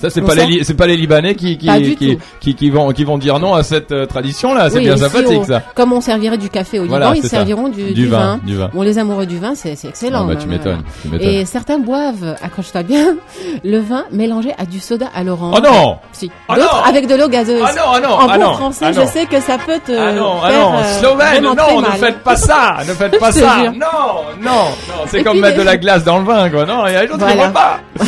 Ça 0.00 0.10
c'est 0.10 0.22
pas 0.22 0.34
les 0.34 0.40
sert- 0.40 0.48
Li- 0.50 0.64
c'est 0.64 0.74
pas 0.74 0.86
les 0.86 0.96
Libanais 0.96 1.34
qui 1.34 1.58
qui 1.58 1.68
qui, 1.96 2.18
qui 2.40 2.54
qui 2.54 2.70
vont 2.70 2.90
qui 2.92 3.04
vont 3.04 3.18
dire 3.18 3.38
non 3.38 3.54
à 3.54 3.62
cette 3.62 4.08
tradition 4.08 4.54
là, 4.54 4.70
c'est 4.70 4.78
Oui, 4.78 4.84
bien 4.84 4.96
sympathique 4.96 5.40
on- 5.42 5.44
ça. 5.44 5.62
Comme 5.74 5.92
on 5.92 6.00
servirait 6.00 6.38
du 6.38 6.48
café 6.48 6.78
au 6.78 6.84
Liban, 6.84 6.96
Voilà, 6.98 7.14
ils 7.16 7.22
serviront 7.22 7.68
du, 7.68 7.92
Du 7.92 8.06
vin, 8.06 8.40
du 8.44 8.56
vin. 8.56 8.70
Bon, 8.72 8.82
les 8.82 8.98
amoureux 8.98 9.26
du 9.26 9.38
vin, 9.38 9.54
c'est 9.54 9.72
excellent. 9.84 10.22
Ah 10.22 10.26
bah 10.28 10.32
hein, 10.34 10.38
tu 10.40 10.48
m'étonnes. 10.48 10.82
Et 11.20 11.44
certains 11.44 11.78
boivent, 11.78 12.36
accroche-toi 12.42 12.82
bien, 12.82 13.16
le 13.64 13.78
vin 13.78 14.04
mélangé 14.10 14.52
à 14.58 14.64
du 14.66 14.80
soda 14.80 15.06
à 15.14 15.22
l'orange. 15.24 15.54
Oh 15.58 15.60
non 15.62 15.96
Si. 16.12 16.30
Ah 16.48 16.56
D'autres 16.56 16.84
avec 16.86 17.06
de 17.06 17.14
l'eau 17.14 17.28
gazeuse. 17.28 17.62
Ah 17.64 17.72
non, 17.74 17.82
ah 17.94 18.00
non, 18.00 18.08
en 18.14 18.28
ah 18.28 18.38
bon 18.38 18.44
non, 18.44 18.52
français, 18.54 18.84
ah 18.88 18.92
je 18.92 19.06
sais 19.06 19.26
que 19.26 19.40
ça 19.40 19.58
peut 19.58 19.78
te 19.84 19.92
Ah 19.92 20.12
non, 20.12 20.40
faire, 20.40 20.60
non, 20.70 20.74
euh, 20.78 20.98
Slovène, 21.00 21.42
non, 21.42 21.80
ne 21.80 21.86
faites 21.98 22.18
pas 22.20 22.36
ça, 22.36 22.76
ne 22.86 22.92
faites 22.94 23.18
pas 23.18 23.32
ça. 23.32 23.56
Non, 23.74 24.22
non, 24.42 24.66
c'est 25.08 25.22
comme 25.22 25.40
mettre 25.40 25.58
de 25.58 25.62
la 25.62 25.76
glace 25.76 26.04
dans 26.04 26.18
le 26.18 26.24
vin 26.24 26.48
quoi. 26.48 26.64
Non, 26.64 26.86
il 26.86 26.92
y 26.92 26.96
a 26.96 27.02
d'autres 27.06 27.18
qui 27.18 27.24
Voilà. 27.34 27.46
vont 27.48 27.52
pas. 27.52 27.80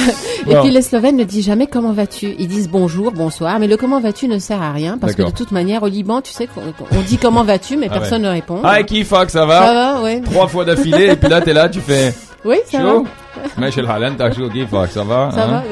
Et 0.48 0.54
puis 0.56 0.70
les 0.70 0.82
Slovènes 0.82 1.16
ne 1.16 1.24
disent 1.24 1.44
jamais 1.46 1.66
comment 1.66 1.81
vas-tu? 1.90 2.36
Ils 2.38 2.46
disent 2.46 2.68
bonjour, 2.68 3.10
bonsoir, 3.10 3.58
mais 3.58 3.66
le 3.66 3.76
comment 3.76 4.00
vas-tu 4.00 4.28
ne 4.28 4.38
sert 4.38 4.62
à 4.62 4.70
rien 4.70 4.98
parce 4.98 5.16
que 5.16 5.22
de 5.22 5.30
toute 5.30 5.50
manière 5.50 5.82
au 5.82 5.88
Liban, 5.88 6.20
tu 6.20 6.30
sais 6.32 6.46
qu'on 6.46 6.60
on 6.96 7.00
dit 7.00 7.18
comment 7.18 7.42
vas-tu, 7.42 7.76
mais 7.76 7.88
Ah 7.90 7.94
personne 7.94 8.22
ne 8.22 8.28
répond. 8.28 8.60
Ah 8.62 8.84
qui 8.84 9.02
fuck, 9.02 9.30
ça 9.30 9.40
ça 9.40 9.46
va 9.46 9.72
va, 9.72 10.02
ouais. 10.02 10.20
Trois 10.20 10.46
fois 10.46 10.64
d'affilée 10.64 11.08
et 11.08 11.16
puis 11.16 11.28
là 11.28 11.40
t'es 11.40 11.52
là, 11.52 11.68
tu 11.68 11.80
fais 11.80 12.14
Oui, 12.44 12.58
ça 12.70 12.80
va. 12.84 13.02
Hallen, 13.88 14.14
t'as 14.16 14.32
chaud, 14.32 14.48
qui 14.48 14.64
fuck, 14.66 14.90
ça 14.90 15.02
va 15.04 15.30
Ça 15.32 15.44
hein? 15.44 15.62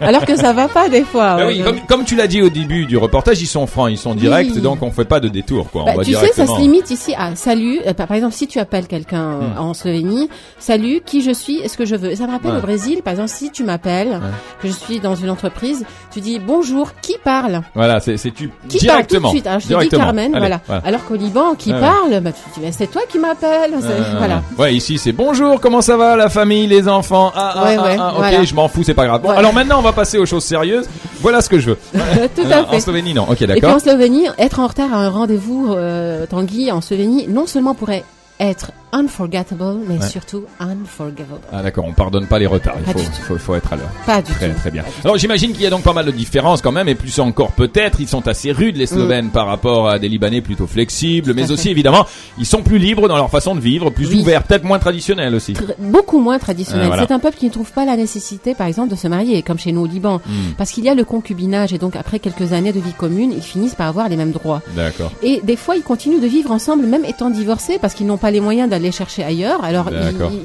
va. 0.00 0.06
Alors 0.06 0.24
que 0.24 0.36
ça 0.36 0.52
va 0.52 0.68
pas 0.68 0.88
des 0.88 1.02
fois. 1.04 1.38
Oui, 1.46 1.62
comme, 1.62 1.80
comme 1.86 2.04
tu 2.04 2.16
l'as 2.16 2.26
dit 2.26 2.42
au 2.42 2.48
début 2.48 2.86
du 2.86 2.96
reportage, 2.96 3.40
ils 3.40 3.46
sont 3.46 3.66
francs, 3.66 3.88
ils 3.90 3.98
sont 3.98 4.14
directs, 4.14 4.50
Oui. 4.54 4.60
donc 4.60 4.82
on 4.82 4.90
fait 4.90 5.04
pas 5.04 5.20
de 5.20 5.28
détour, 5.28 5.70
quoi. 5.70 5.84
Bah, 5.84 5.92
on 5.94 5.98
va 5.98 6.04
tu 6.04 6.12
sais, 6.14 6.32
ça 6.32 6.46
se 6.46 6.58
limite 6.58 6.90
ici 6.90 7.14
à 7.16 7.34
salut. 7.36 7.80
Euh, 7.86 7.92
par 7.94 8.10
exemple, 8.12 8.34
si 8.34 8.46
tu 8.46 8.58
appelles 8.58 8.86
quelqu'un 8.86 9.26
Hmm. 9.26 9.58
en 9.58 9.74
Slovénie, 9.74 10.28
salut, 10.58 11.00
qui 11.04 11.22
je 11.22 11.30
suis, 11.30 11.56
est-ce 11.58 11.76
que 11.76 11.84
je 11.84 11.96
veux? 11.96 12.14
Ça 12.14 12.26
me 12.26 12.32
rappelle 12.32 12.52
Ouais. 12.52 12.58
au 12.58 12.62
Brésil, 12.62 13.00
par 13.04 13.12
exemple, 13.12 13.28
si 13.30 13.50
tu 13.50 13.64
m'appelles, 13.64 14.20
que 14.62 14.68
je 14.68 14.72
suis 14.72 15.00
dans 15.00 15.14
une 15.14 15.30
entreprise, 15.30 15.84
tu 16.12 16.20
dis 16.20 16.38
bonjour, 16.38 16.90
qui 17.02 17.16
parle? 17.22 17.60
Voilà, 17.74 18.00
c'est, 18.00 18.16
tu 18.32 18.50
Qui 18.68 18.78
directement. 18.78 18.88
parle 18.88 19.06
tout 19.06 19.16
de 19.24 19.28
suite 19.30 19.46
Alors 19.46 19.60
je 19.60 19.68
te 19.68 19.82
dis. 19.82 19.88
Carmen, 19.88 20.34
Allez, 20.34 20.38
voilà. 20.66 20.82
Alors 20.84 21.04
qu'au 21.04 21.14
Liban, 21.16 21.54
qui 21.56 21.72
Ouais, 21.72 21.80
parle, 21.80 22.20
bah, 22.20 22.30
tu 22.32 22.60
dis, 22.60 22.66
c'est 22.72 22.86
toi 22.90 23.02
qui 23.08 23.18
m'appelles. 23.18 23.74
Voilà. 24.18 24.42
Ouais, 24.58 24.74
ici 24.74 24.98
c'est 24.98 25.12
bonjour, 25.12 25.60
comment 25.60 25.80
ça 25.82 25.96
va 25.96 26.16
la 26.16 26.28
famille, 26.36 26.66
les 26.66 26.86
enfants 26.88 27.32
Ah, 27.34 27.52
ah, 27.56 27.64
Ouais, 27.64 27.76
ah, 27.78 27.82
ouais, 27.84 27.96
ah, 27.98 28.08
ok, 28.10 28.16
voilà. 28.18 28.44
je 28.44 28.54
m'en 28.54 28.68
fous, 28.68 28.82
c'est 28.84 28.94
pas 28.94 29.06
grave. 29.06 29.20
Bon, 29.22 29.26
Voilà. 29.28 29.40
alors 29.40 29.52
maintenant 29.54 29.78
on 29.78 29.82
va 29.82 29.92
passer 29.92 30.18
aux 30.18 30.26
choses 30.26 30.44
sérieuses. 30.44 30.86
Voilà 31.20 31.40
ce 31.40 31.48
que 31.48 31.58
je 31.58 31.70
veux. 31.70 31.78
Tout 32.36 32.42
Euh, 32.44 32.62
En. 32.70 32.78
Slovénie, 32.80 33.14
non. 33.14 33.24
Ok, 33.24 33.42
Et 33.42 33.46
puis 33.46 33.60
d'accord. 33.60 33.74
en 33.76 33.78
Slovénie, 33.78 34.26
être 34.38 34.60
en 34.60 34.66
retard 34.66 34.92
à 34.92 34.98
un 34.98 35.08
rendez-vous, 35.10 35.72
euh, 35.74 36.26
Tanguy, 36.26 36.70
en 36.70 36.80
Slovénie, 36.80 37.26
non 37.28 37.46
seulement 37.46 37.74
pourrait 37.74 38.04
être 38.38 38.70
unforgettable, 38.92 39.78
mais 39.88 39.98
Ouais. 39.98 40.06
surtout 40.08 40.44
unforgivable. 40.60 41.40
Ah 41.52 41.62
d'accord, 41.62 41.84
on 41.86 41.92
pardonne 41.92 42.26
pas 42.26 42.38
les 42.38 42.46
retards. 42.46 42.76
Il 42.86 43.38
faut, 43.38 43.54
être 43.54 43.72
à 43.72 43.76
l'heure. 43.76 43.88
Pas 44.06 44.22
du 44.22 44.32
Très 44.32 44.50
tout. 44.50 44.58
très 44.58 44.70
bien. 44.70 44.84
Alors 45.04 45.16
j'imagine 45.18 45.52
qu'il 45.52 45.62
y 45.62 45.66
a 45.66 45.70
donc 45.70 45.82
pas 45.82 45.92
mal 45.92 46.06
de 46.06 46.10
différences 46.10 46.62
quand 46.62 46.72
même, 46.72 46.88
et 46.88 46.94
plus 46.94 47.18
encore 47.20 47.52
peut-être, 47.52 48.00
ils 48.00 48.08
sont 48.08 48.26
assez 48.28 48.52
rudes 48.52 48.76
les 48.76 48.86
Slovènes 48.86 49.30
par 49.30 49.46
rapport 49.46 49.88
à 49.88 49.98
des 49.98 50.08
Libanais 50.08 50.40
plutôt 50.40 50.66
flexibles, 50.66 51.32
mais 51.34 51.46
Mm. 51.46 51.50
aussi 51.52 51.62
fait. 51.64 51.70
évidemment, 51.70 52.06
ils 52.38 52.46
sont 52.46 52.62
plus 52.62 52.78
libres 52.78 53.08
dans 53.08 53.16
leur 53.16 53.30
façon 53.30 53.54
de 53.54 53.60
vivre, 53.60 53.90
plus 53.90 54.08
Oui. 54.08 54.20
ouverts, 54.20 54.42
peut-être 54.44 54.64
moins 54.64 54.78
traditionnels 54.78 55.34
aussi. 55.34 55.52
Tr- 55.52 55.74
beaucoup 55.78 56.18
moins 56.20 56.38
traditionnel. 56.38 56.84
Euh, 56.84 56.88
voilà. 56.88 57.06
C'est 57.06 57.12
un 57.14 57.18
peuple 57.18 57.36
qui 57.38 57.46
ne 57.46 57.50
trouve 57.50 57.72
pas 57.72 57.84
la 57.84 57.96
nécessité, 57.96 58.54
par 58.54 58.66
exemple, 58.66 58.90
de 58.90 58.96
se 58.96 59.08
marier, 59.08 59.42
comme 59.42 59.58
chez 59.58 59.72
nous 59.72 59.82
au 59.82 59.86
Liban. 59.86 60.16
Hmm. 60.26 60.52
Parce 60.58 60.70
qu'il 60.72 60.84
y 60.84 60.88
a 60.88 60.94
le 60.94 61.04
concubinage, 61.04 61.72
et 61.72 61.78
donc 61.78 61.96
après 61.96 62.18
quelques 62.18 62.52
années 62.52 62.72
de 62.72 62.80
vie 62.80 62.92
commune, 62.92 63.32
ils 63.32 63.42
finissent 63.42 63.74
par 63.74 63.88
avoir 63.88 64.08
les 64.08 64.16
mêmes 64.16 64.32
droits. 64.32 64.62
D'accord. 64.74 65.12
Et 65.22 65.40
des 65.44 65.56
fois, 65.56 65.76
ils 65.76 65.82
continuent 65.82 66.20
de 66.20 66.26
vivre 66.26 66.50
ensemble, 66.50 66.86
même 66.86 67.04
étant 67.04 67.30
divorcés, 67.30 67.78
parce 67.80 67.94
qu'ils 67.94 68.06
n'ont 68.06 68.16
pas 68.16 68.30
les 68.30 68.40
moyens 68.40 68.68
d'aller 68.70 68.85
chercher 68.92 69.24
ailleurs. 69.24 69.62
Alors, 69.64 69.86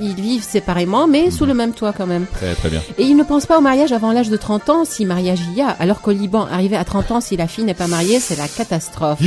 ils, 0.02 0.10
ils 0.10 0.16
vivent 0.16 0.44
séparément, 0.44 1.08
mais 1.08 1.32
sous 1.32 1.46
le 1.46 1.54
même 1.54 1.72
toit 1.74 1.94
quand 1.94 2.08
même. 2.08 2.26
Très 2.34 2.54
très 2.56 2.70
bien. 2.70 2.82
Et 2.98 3.04
ils 3.04 3.16
ne 3.16 3.24
pensent 3.24 3.46
pas 3.46 3.58
au 3.58 3.62
mariage 3.62 3.92
avant 3.92 4.12
l'âge 4.12 4.30
de 4.30 4.38
30 4.38 4.70
ans, 4.70 4.86
si 4.86 5.06
mariage 5.06 5.40
il 5.52 5.58
y 5.58 5.62
a. 5.62 5.70
Alors 5.80 6.02
qu'au 6.02 6.12
Liban, 6.12 6.48
arrivé 6.52 6.76
à 6.78 6.84
30 6.84 7.12
ans, 7.12 7.22
si 7.22 7.38
la 7.38 7.48
fille 7.48 7.64
n'est 7.64 7.74
pas 7.74 7.88
mariée, 7.88 8.20
c'est 8.20 8.38
la 8.38 8.48
catastrophe. 8.48 9.20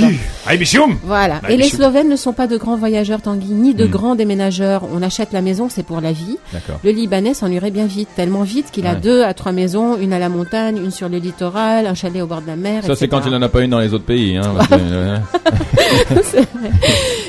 Voilà. 1.04 1.40
Et 1.48 1.56
les. 1.56 1.64
Slovènes 1.74 2.08
ne 2.08 2.16
sont 2.16 2.32
pas 2.32 2.46
de 2.46 2.56
grands 2.56 2.76
voyageurs, 2.76 3.20
Tanguy, 3.20 3.52
ni 3.52 3.74
de 3.74 3.84
Hmm. 3.86 3.90
grands 3.90 4.14
déménageurs. 4.14 4.82
On 4.94 5.02
achète 5.02 5.32
la 5.32 5.42
maison, 5.42 5.68
c'est 5.68 5.82
pour 5.82 6.00
la 6.00 6.12
vie. 6.12 6.36
Le 6.84 6.90
Libanais 6.90 7.34
s'ennuierait 7.34 7.70
bien 7.72 7.86
vite, 7.86 8.08
tellement 8.14 8.42
vite 8.42 8.70
qu'il 8.70 8.86
a 8.86 8.94
deux 8.94 9.22
à 9.24 9.34
trois 9.34 9.52
maisons, 9.52 9.96
une 9.98 10.12
à 10.12 10.18
la 10.18 10.28
montagne, 10.28 10.76
une 10.78 10.90
sur 10.90 11.08
le 11.08 11.18
littoral, 11.18 11.86
un 11.86 11.94
chalet 11.94 12.22
au 12.22 12.26
bord 12.26 12.42
de 12.42 12.46
la 12.46 12.56
mer. 12.56 12.84
Ça 12.84 12.94
c'est 12.94 13.08
quand 13.08 13.22
il 13.26 13.34
en 13.34 13.42
a 13.42 13.48
pas 13.48 13.60
une 13.62 13.70
dans 13.70 13.80
les 13.80 13.92
autres 13.92 14.04
pays. 14.04 14.36
Hein, 14.36 14.54
que, 14.70 14.74
euh, 14.80 15.16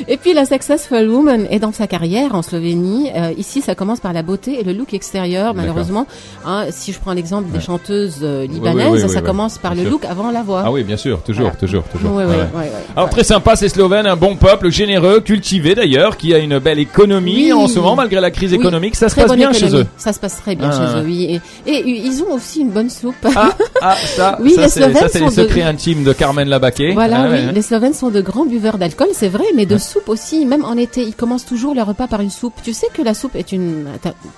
Et 0.08 0.18
puis 0.18 0.34
la 0.34 0.46
successful 0.46 1.08
woman 1.10 1.48
est 1.50 1.60
dans 1.60 1.72
sa 1.72 1.88
carrière 1.88 2.36
en 2.36 2.41
Slovénie. 2.41 3.10
Euh, 3.15 3.32
ici, 3.38 3.62
ça 3.62 3.74
commence 3.76 4.00
par 4.00 4.13
la 4.13 4.22
beauté 4.22 4.60
et 4.60 4.63
le 4.63 4.72
look 4.74 4.94
extérieur. 4.94 5.54
Malheureusement, 5.56 6.06
hein, 6.46 6.65
si 6.70 6.91
je 6.94 7.00
prends 7.00 7.13
l'exemple 7.13 7.50
des 7.50 7.58
Ouais. 7.58 7.63
chanteuses 7.63 8.20
euh, 8.22 8.46
libanaises, 8.46 8.91
oui, 8.91 9.00
oui, 9.04 9.10
ça 9.10 9.22
commence 9.22 9.58
par 9.58 9.72
Bien 9.74 9.84
le 9.84 9.89
sûr. 9.89 9.98
look 9.98 10.06
avant 10.06 10.30
la 10.32 10.44
voix. 10.44 10.63
Ah 10.65 10.72
oui, 10.72 10.84
bien 10.84 10.98
sûr, 10.98 11.22
toujours, 11.24 11.44
Voilà. 11.46 11.58
toujours, 11.58 11.84
toujours. 11.86 12.13
Ouais, 12.15 12.26
Ouais. 12.26 12.72
Alors 12.96 13.10
très 13.10 13.24
sympa, 13.24 13.56
ces 13.56 13.70
Slovènes, 13.70 14.06
un 14.06 14.15
bon 14.15 14.36
peuple, 14.36 14.70
généreux, 14.70 15.22
cultivé 15.22 15.74
d'ailleurs, 15.76 16.18
qui 16.18 16.34
a 16.34 16.38
une 16.38 16.60
belle 16.60 16.80
économie 16.80 17.52
en 17.54 17.68
ce 17.68 17.80
moment 17.80 17.96
malgré 17.96 18.20
la 18.22 18.32
crise 18.32 18.54
économique. 18.54 18.96
Ça 18.96 19.10
se 19.10 19.15
passe 19.15 19.34
bien 19.36 19.50
économie. 19.52 19.72
chez 19.72 19.76
eux. 19.82 19.86
Ça 19.98 20.13
se 20.13 20.20
passe 20.20 20.38
très 20.41 20.56
bien 20.56 20.70
Ah, 20.72 20.94
chez 20.94 21.00
eux, 21.00 21.04
oui. 21.06 21.41
Et, 21.65 21.72
et 21.72 21.89
ils 21.89 22.22
ont 22.24 22.32
aussi 22.34 22.62
une 22.62 22.70
bonne 22.70 22.89
soupe. 22.89 23.15
Ah, 23.36 23.50
ah 23.82 23.96
ça, 24.15 24.38
Oui, 24.41 24.54
ça 24.54 24.62
les 24.62 24.68
c'est 24.70 24.80
Slovènes 24.82 24.98
ça, 25.02 25.08
c'est 25.10 25.20
les 25.20 25.26
de- 25.28 25.32
secrets 25.32 25.63
intimes 25.63 26.04
de 26.04 26.13
Carmen 26.13 26.48
Labaquet. 26.48 26.91
Voilà, 26.94 27.24
Ah, 27.24 27.30
oui. 27.32 27.54
Les 27.54 27.62
Slovènes 27.63 27.94
sont 27.94 28.10
de 28.12 28.22
grands 28.22 28.46
buveurs 28.46 28.78
d'alcool, 28.78 29.08
c'est 29.13 29.30
vrai, 29.30 29.46
mais 29.56 29.65
de 29.65 29.78
soupe 29.78 29.95
aussi. 30.08 30.46
Même 30.46 30.64
en 30.66 30.76
été, 30.78 31.02
ils 31.04 31.16
commencent 31.16 31.46
toujours 31.46 31.74
leur 31.76 31.88
repas 31.88 32.08
par 32.08 32.22
une 32.22 32.30
soupe. 32.30 32.54
Tu 32.64 32.74
sais 32.74 32.88
que 32.94 33.02
la 33.02 33.14
soupe 33.14 33.36
est 33.36 33.52
une 33.52 33.86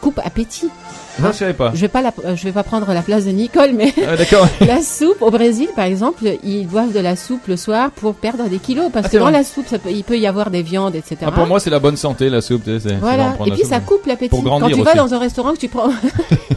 coupe 0.02 0.20
appétit. 0.24 0.70
Non, 1.20 1.30
je 1.32 1.38
savais 1.38 1.54
pas. 1.54 1.72
Je 1.74 1.80
vais 1.82 1.88
pas 1.88 2.02
la, 2.02 2.12
euh, 2.26 2.36
je 2.36 2.44
vais 2.44 2.52
pas 2.52 2.64
prendre 2.64 2.94
la 2.94 3.02
place 3.02 3.26
de 3.26 3.32
Nicole, 3.32 3.72
mais 3.74 3.92
Ah, 4.08 4.16
la 4.66 4.82
soupe 4.82 5.22
au 5.22 5.32
Brésil, 5.32 5.68
par 5.76 5.86
exemple, 5.86 6.26
ils 6.44 6.68
boivent 6.68 6.94
de 6.94 7.00
la 7.00 7.16
soupe 7.16 7.48
le 7.48 7.58
soir 7.58 7.90
pour 7.92 8.14
perdre 8.14 8.48
des 8.50 8.60
kilos, 8.60 8.92
parce 8.94 9.08
Ah, 9.08 9.10
que 9.10 9.18
dans 9.18 9.24
vrai. 9.24 9.32
la 9.34 9.44
soupe, 9.44 9.68
ça 9.68 9.80
peut- 9.80 9.90
il 9.92 10.04
peut 10.04 10.18
y 10.20 10.28
avoir 10.28 10.52
des 10.52 10.62
viandes, 10.62 10.96
etc. 10.96 11.18
Ah, 11.26 11.32
pour 11.32 11.48
moi, 11.48 11.60
c'est 11.60 11.70
la 11.72 11.80
bonne 11.80 11.98
santé, 11.98 12.30
la 12.30 12.42
soupe. 12.42 12.64
Voilà. 13.02 13.36
Et 13.46 13.52
puis 13.52 13.62
soupe. 13.62 13.70
ça 13.70 13.80
coupe 13.80 14.06
l'appétit. 14.06 14.30
Quand 14.44 14.60
tu 14.68 14.74
aussi. 14.76 14.82
vas 14.84 14.94
dans 14.94 15.14
un 15.14 15.20
restaurant 15.20 15.54
que 15.54 15.58
tu 15.60 15.68
prends. 15.70 15.90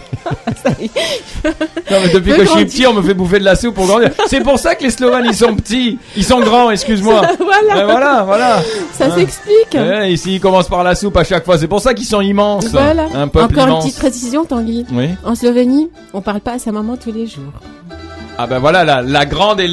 Non, 1.45 1.97
mais 2.03 2.09
depuis 2.13 2.33
que 2.35 2.45
je 2.45 2.51
suis 2.51 2.65
petit, 2.65 2.87
on 2.87 2.93
me 2.95 3.03
fait 3.03 3.15
bouffer 3.15 3.39
de 3.39 3.45
la 3.45 3.57
soupe 3.57 3.75
pour 3.75 3.87
grandir. 3.87 4.11
C'est 4.27 4.41
pour 4.41 4.59
ça 4.59 4.75
que 4.75 4.83
les 4.85 4.91
Slovènes, 4.91 5.25
ils 5.27 5.35
sont 5.35 5.55
petits. 5.55 5.99
Ils 6.17 6.25
sont 6.25 6.41
grands, 6.41 6.71
excuse-moi. 6.71 7.23
Voilà. 7.39 7.75
Ben 7.75 7.85
voilà, 7.87 8.23
voilà. 8.25 8.63
Ça 8.93 9.07
Hein. 9.07 9.15
s'explique. 9.17 9.75
Ouais, 9.75 10.13
ici, 10.13 10.35
ils 10.37 10.41
commencent 10.41 10.69
par 10.69 10.85
la 10.85 10.95
soupe 10.95 11.17
à 11.17 11.25
chaque 11.25 11.45
fois. 11.45 11.59
C'est 11.59 11.69
pour 11.69 11.81
ça 11.81 11.95
qu'ils 11.95 12.07
sont 12.07 12.21
immenses. 12.21 12.67
Voilà. 12.69 13.07
Un 13.15 13.29
peuple 13.29 13.55
Encore 13.59 13.69
une 13.77 13.83
petite 13.83 13.99
précision, 13.99 14.45
Tanguy. 14.45 14.87
Oui. 14.93 15.09
En 15.25 15.35
Slovénie, 15.35 15.89
on 16.15 16.21
parle 16.21 16.41
pas 16.41 16.53
à 16.53 16.59
sa 16.59 16.71
maman 16.73 16.97
tous 16.97 17.13
les 17.13 17.27
jours. 17.27 17.53
Ah 18.43 18.47
ben 18.47 18.59
voilà 18.59 18.85
la, 18.85 19.03
la 19.03 19.27
grande 19.27 19.61
et 19.61 19.69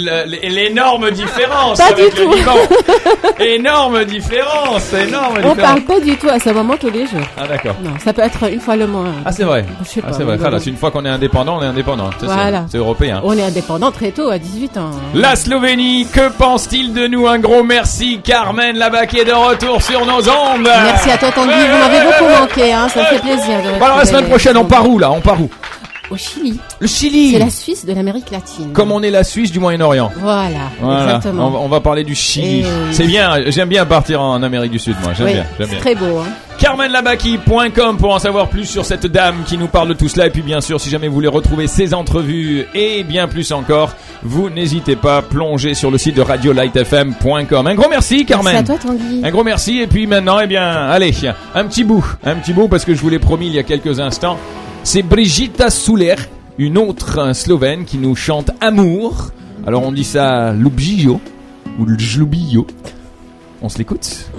l'énorme 0.50 1.10
différence 1.12 1.78
Pas 1.78 1.86
avec 1.86 2.14
du 2.14 2.20
le 2.22 2.26
tout. 2.28 2.34
Liban. 2.34 2.56
énorme 3.40 4.04
différence, 4.06 4.92
énorme 4.94 5.36
On 5.44 5.50
différence. 5.54 5.58
parle 5.58 5.82
pas 5.82 6.00
du 6.02 6.18
tout 6.18 6.28
à 6.30 6.38
sa 6.40 6.52
maman 6.54 6.76
tous 6.78 6.90
les 6.90 7.08
jours. 7.08 7.22
Ah 7.38 7.48
d'accord. 7.48 7.76
Non, 7.82 7.92
ça 8.04 8.12
peut 8.12 8.22
être 8.24 8.52
une 8.52 8.60
fois 8.60 8.76
le 8.76 8.88
mois. 8.88 9.06
Ah 9.26 9.32
c'est 9.32 9.44
vrai. 9.46 9.66
Je 9.84 9.88
sais 9.88 10.02
Ah 10.04 10.08
pas, 10.10 10.14
c'est 10.18 10.24
vrai. 10.24 10.38
Voilà, 10.38 10.60
c'est 10.60 10.70
une 10.70 10.76
fois 10.78 10.92
qu'on 10.92 11.06
est 11.06 11.10
indépendant, 11.10 11.60
on 11.60 11.64
est 11.64 11.68
indépendant. 11.68 12.12
Ça, 12.12 12.18
c'est- 12.20 12.26
Voilà. 12.26 12.66
C'est 12.70 12.78
européen. 12.78 13.22
On 13.24 13.38
est 13.38 13.44
indépendant 13.44 13.92
très 13.92 14.12
tôt, 14.12 14.30
à 14.30 14.38
18 14.38 14.78
ans. 14.78 14.92
La 15.14 15.36
Slovénie, 15.36 16.06
que 16.14 16.30
pense-t-il 16.30 16.94
de 16.94 17.08
nous 17.08 17.26
Un 17.28 17.40
gros 17.40 17.64
merci, 17.64 18.20
Carmen 18.24 18.78
Labaquet 18.78 19.24
de 19.26 19.32
retour 19.32 19.82
sur 19.82 20.06
nos 20.06 20.28
ondes. 20.30 20.64
Merci 20.68 21.10
à 21.12 21.18
toi, 21.18 21.32
Tanguy. 21.32 21.54
Vous 21.54 21.78
m'avez 21.78 22.06
beaucoup 22.06 22.30
manqué, 22.42 22.74
hein. 22.74 22.88
Ça 22.94 23.06
fait 23.06 23.20
plaisir 23.20 23.60
de 23.64 23.80
Bon, 23.80 23.86
alors 23.86 23.88
la 23.88 23.88
retrouver 23.94 24.06
semaine 24.08 24.24
les- 24.24 24.30
prochaine, 24.30 24.58
on 24.58 24.66
part 24.66 24.90
où 24.90 25.00
là? 25.00 25.12
On 25.12 25.22
part 25.22 25.42
où? 25.42 25.50
Au 26.10 26.16
Chili. 26.18 26.58
Le 26.80 26.88
Chili. 26.88 27.32
C'est 27.34 27.40
la 27.40 27.50
Suisse 27.50 27.86
de 27.86 27.94
l'Amérique 27.94 28.32
latine. 28.32 28.72
Comme 28.74 28.92
on 28.92 29.02
est 29.04 29.12
la 29.12 29.24
Suisse 29.24 29.52
du 29.52 29.60
Moyen-Orient. 29.60 30.12
Voilà, 30.18 30.58
Voilà. 30.80 31.04
exactement. 31.04 31.48
On, 31.48 31.50
va- 31.52 31.60
on 31.60 31.68
va 31.68 31.80
parler 31.82 32.04
du 32.04 32.16
Chili. 32.16 32.60
Et 32.62 32.64
oui. 32.64 32.70
C'est 32.92 33.08
bien. 33.08 33.32
J'aime 33.48 33.70
bien 33.70 33.86
partir 33.86 34.22
en 34.22 34.42
Amérique 34.42 34.72
du 34.72 34.80
Sud, 34.80 34.96
moi. 35.04 35.14
J'aime 35.14 35.28
Oui, 35.28 35.34
bien. 35.34 35.46
C'est 35.70 35.78
très 35.80 35.96
beau. 35.96 36.20
Hein. 36.20 36.28
carmenlabaki.com 36.60 37.98
pour 37.98 38.14
en 38.14 38.20
savoir 38.20 38.48
plus 38.50 38.66
sur 38.66 38.86
cette 38.86 39.06
dame 39.06 39.44
qui 39.46 39.58
nous 39.58 39.68
parle 39.68 39.90
de 39.90 39.94
tout 39.94 40.08
cela 40.10 40.26
et 40.28 40.30
puis 40.30 40.42
bien 40.42 40.60
sûr 40.62 40.82
si 40.82 40.90
jamais 40.90 41.08
vous 41.08 41.14
voulez 41.14 41.28
retrouver 41.28 41.68
ses 41.68 41.94
entrevues 41.94 42.66
et 42.74 43.04
bien 43.04 43.28
plus 43.28 43.52
encore 43.52 43.94
vous 44.24 44.50
n'hésitez 44.50 44.96
pas 44.96 45.22
plongez 45.22 45.76
sur 45.76 45.92
le 45.92 46.00
site 46.00 46.16
de 46.16 46.22
radiolightfm.com 46.24 47.68
un 47.68 47.76
gros 47.76 47.90
merci 47.90 48.26
Carmen 48.26 48.54
C'est 48.66 48.72
à 48.74 48.76
toi, 48.78 48.78
Tanguy. 48.92 49.22
un 49.24 49.30
gros 49.32 49.44
merci 49.44 49.80
et 49.82 49.88
puis 49.88 50.08
maintenant 50.08 50.40
eh 50.40 50.48
bien 50.48 50.64
allez 50.64 51.14
un 51.54 51.66
petit 51.66 51.84
bout 51.84 52.04
un 52.26 52.36
petit 52.36 52.54
bout 52.54 52.68
parce 52.68 52.86
que 52.86 52.96
je 52.96 53.02
vous 53.02 53.10
l'ai 53.10 53.20
promis 53.20 53.48
il 53.48 53.54
y 53.54 53.60
a 53.60 53.64
quelques 53.64 54.00
instants 54.00 54.38
c'est 54.88 55.04
Brigitta 55.04 55.70
Suler 55.70 56.16
une 56.58 56.78
autre 56.78 57.20
euh, 57.20 57.34
slovène 57.34 57.84
qui 57.84 57.98
nous 57.98 58.16
chante 58.16 58.52
Amour. 58.62 59.32
Alors 59.68 59.84
on 59.84 59.92
dit 59.92 60.06
ça 60.06 60.54
Lubžio 60.54 61.20
ou 61.78 61.86
Ljubio 61.86 62.66
on 63.62 63.68
se 63.68 63.80
l'écoute. 63.80 64.30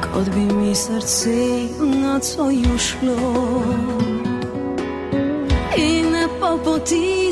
Kot 0.00 0.30
bi 0.30 0.44
mi 0.54 0.72
srce 0.72 1.26
in 1.82 2.20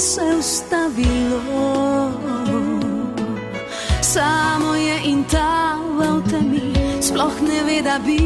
se 0.00 0.22
ustavilo. 0.40 1.40
Samo 4.02 4.74
je 4.74 5.08
in 5.08 5.22
ta 5.22 5.78
v 5.98 6.22
temi, 6.30 6.72
sploh 7.00 7.36
ne 7.46 7.62
ve, 7.66 7.82
da 7.82 7.98
bi 7.98 8.18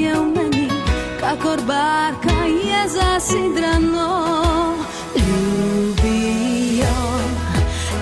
je 0.00 0.14
v 0.14 0.24
meni, 0.32 0.55
Pa 1.26 1.34
korbarka 1.42 2.38
je 2.64 2.88
zasidrano. 2.88 4.08
Ljubio, 5.16 6.96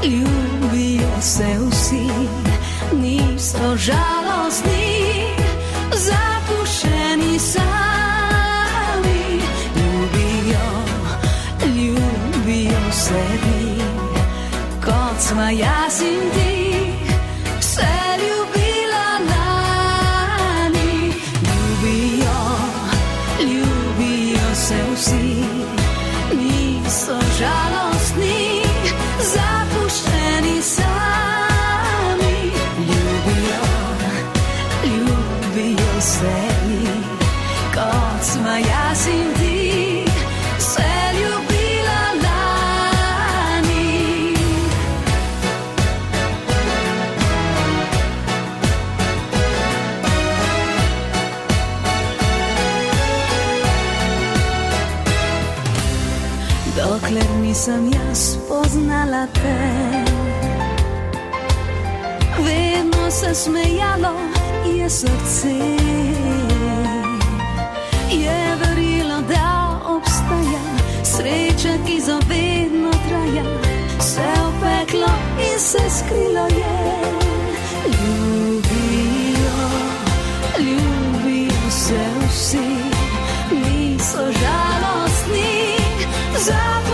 ljubio 0.03 1.21
se 1.21 1.59
u 1.67 1.71
sin 1.71 2.29
Nisto 2.93 3.77
žalostni, 3.77 5.27
zapušeni 5.93 7.39
sami. 7.39 9.41
Ljubio, 9.77 10.67
ljubio 11.77 12.93
se 12.93 13.25
vi 13.45 13.83
Kod 14.85 15.21
sva 15.21 15.51
jasim 15.51 16.21
ti. 16.35 16.44
Dokler 56.77 57.31
nisem 57.43 57.91
jaz 57.93 58.37
poznala 58.49 59.27
te. 59.35 59.57
Vedno 62.45 63.11
se 63.11 63.35
smejalo 63.35 64.15
je 64.85 64.91
srce, 64.91 65.55
je 68.11 68.57
verjelo, 68.61 69.21
da 69.29 69.81
obstaja 69.87 70.65
sreča, 71.05 71.75
ki 71.87 72.01
za 72.01 72.19
vedno 72.29 72.91
traja. 73.09 73.45
Se 74.01 74.23
opeklo 74.49 75.13
in 75.39 75.61
se 75.61 75.79
skrilo 75.99 76.47
je. 76.47 77.01
Ljubijo, 77.87 79.59
ljubijo 80.59 81.71
se 81.71 82.05
vsi, 82.29 82.67
niso 83.51 84.19
žalostni, 84.19 84.64
cause 86.47 86.51
I 86.51 86.94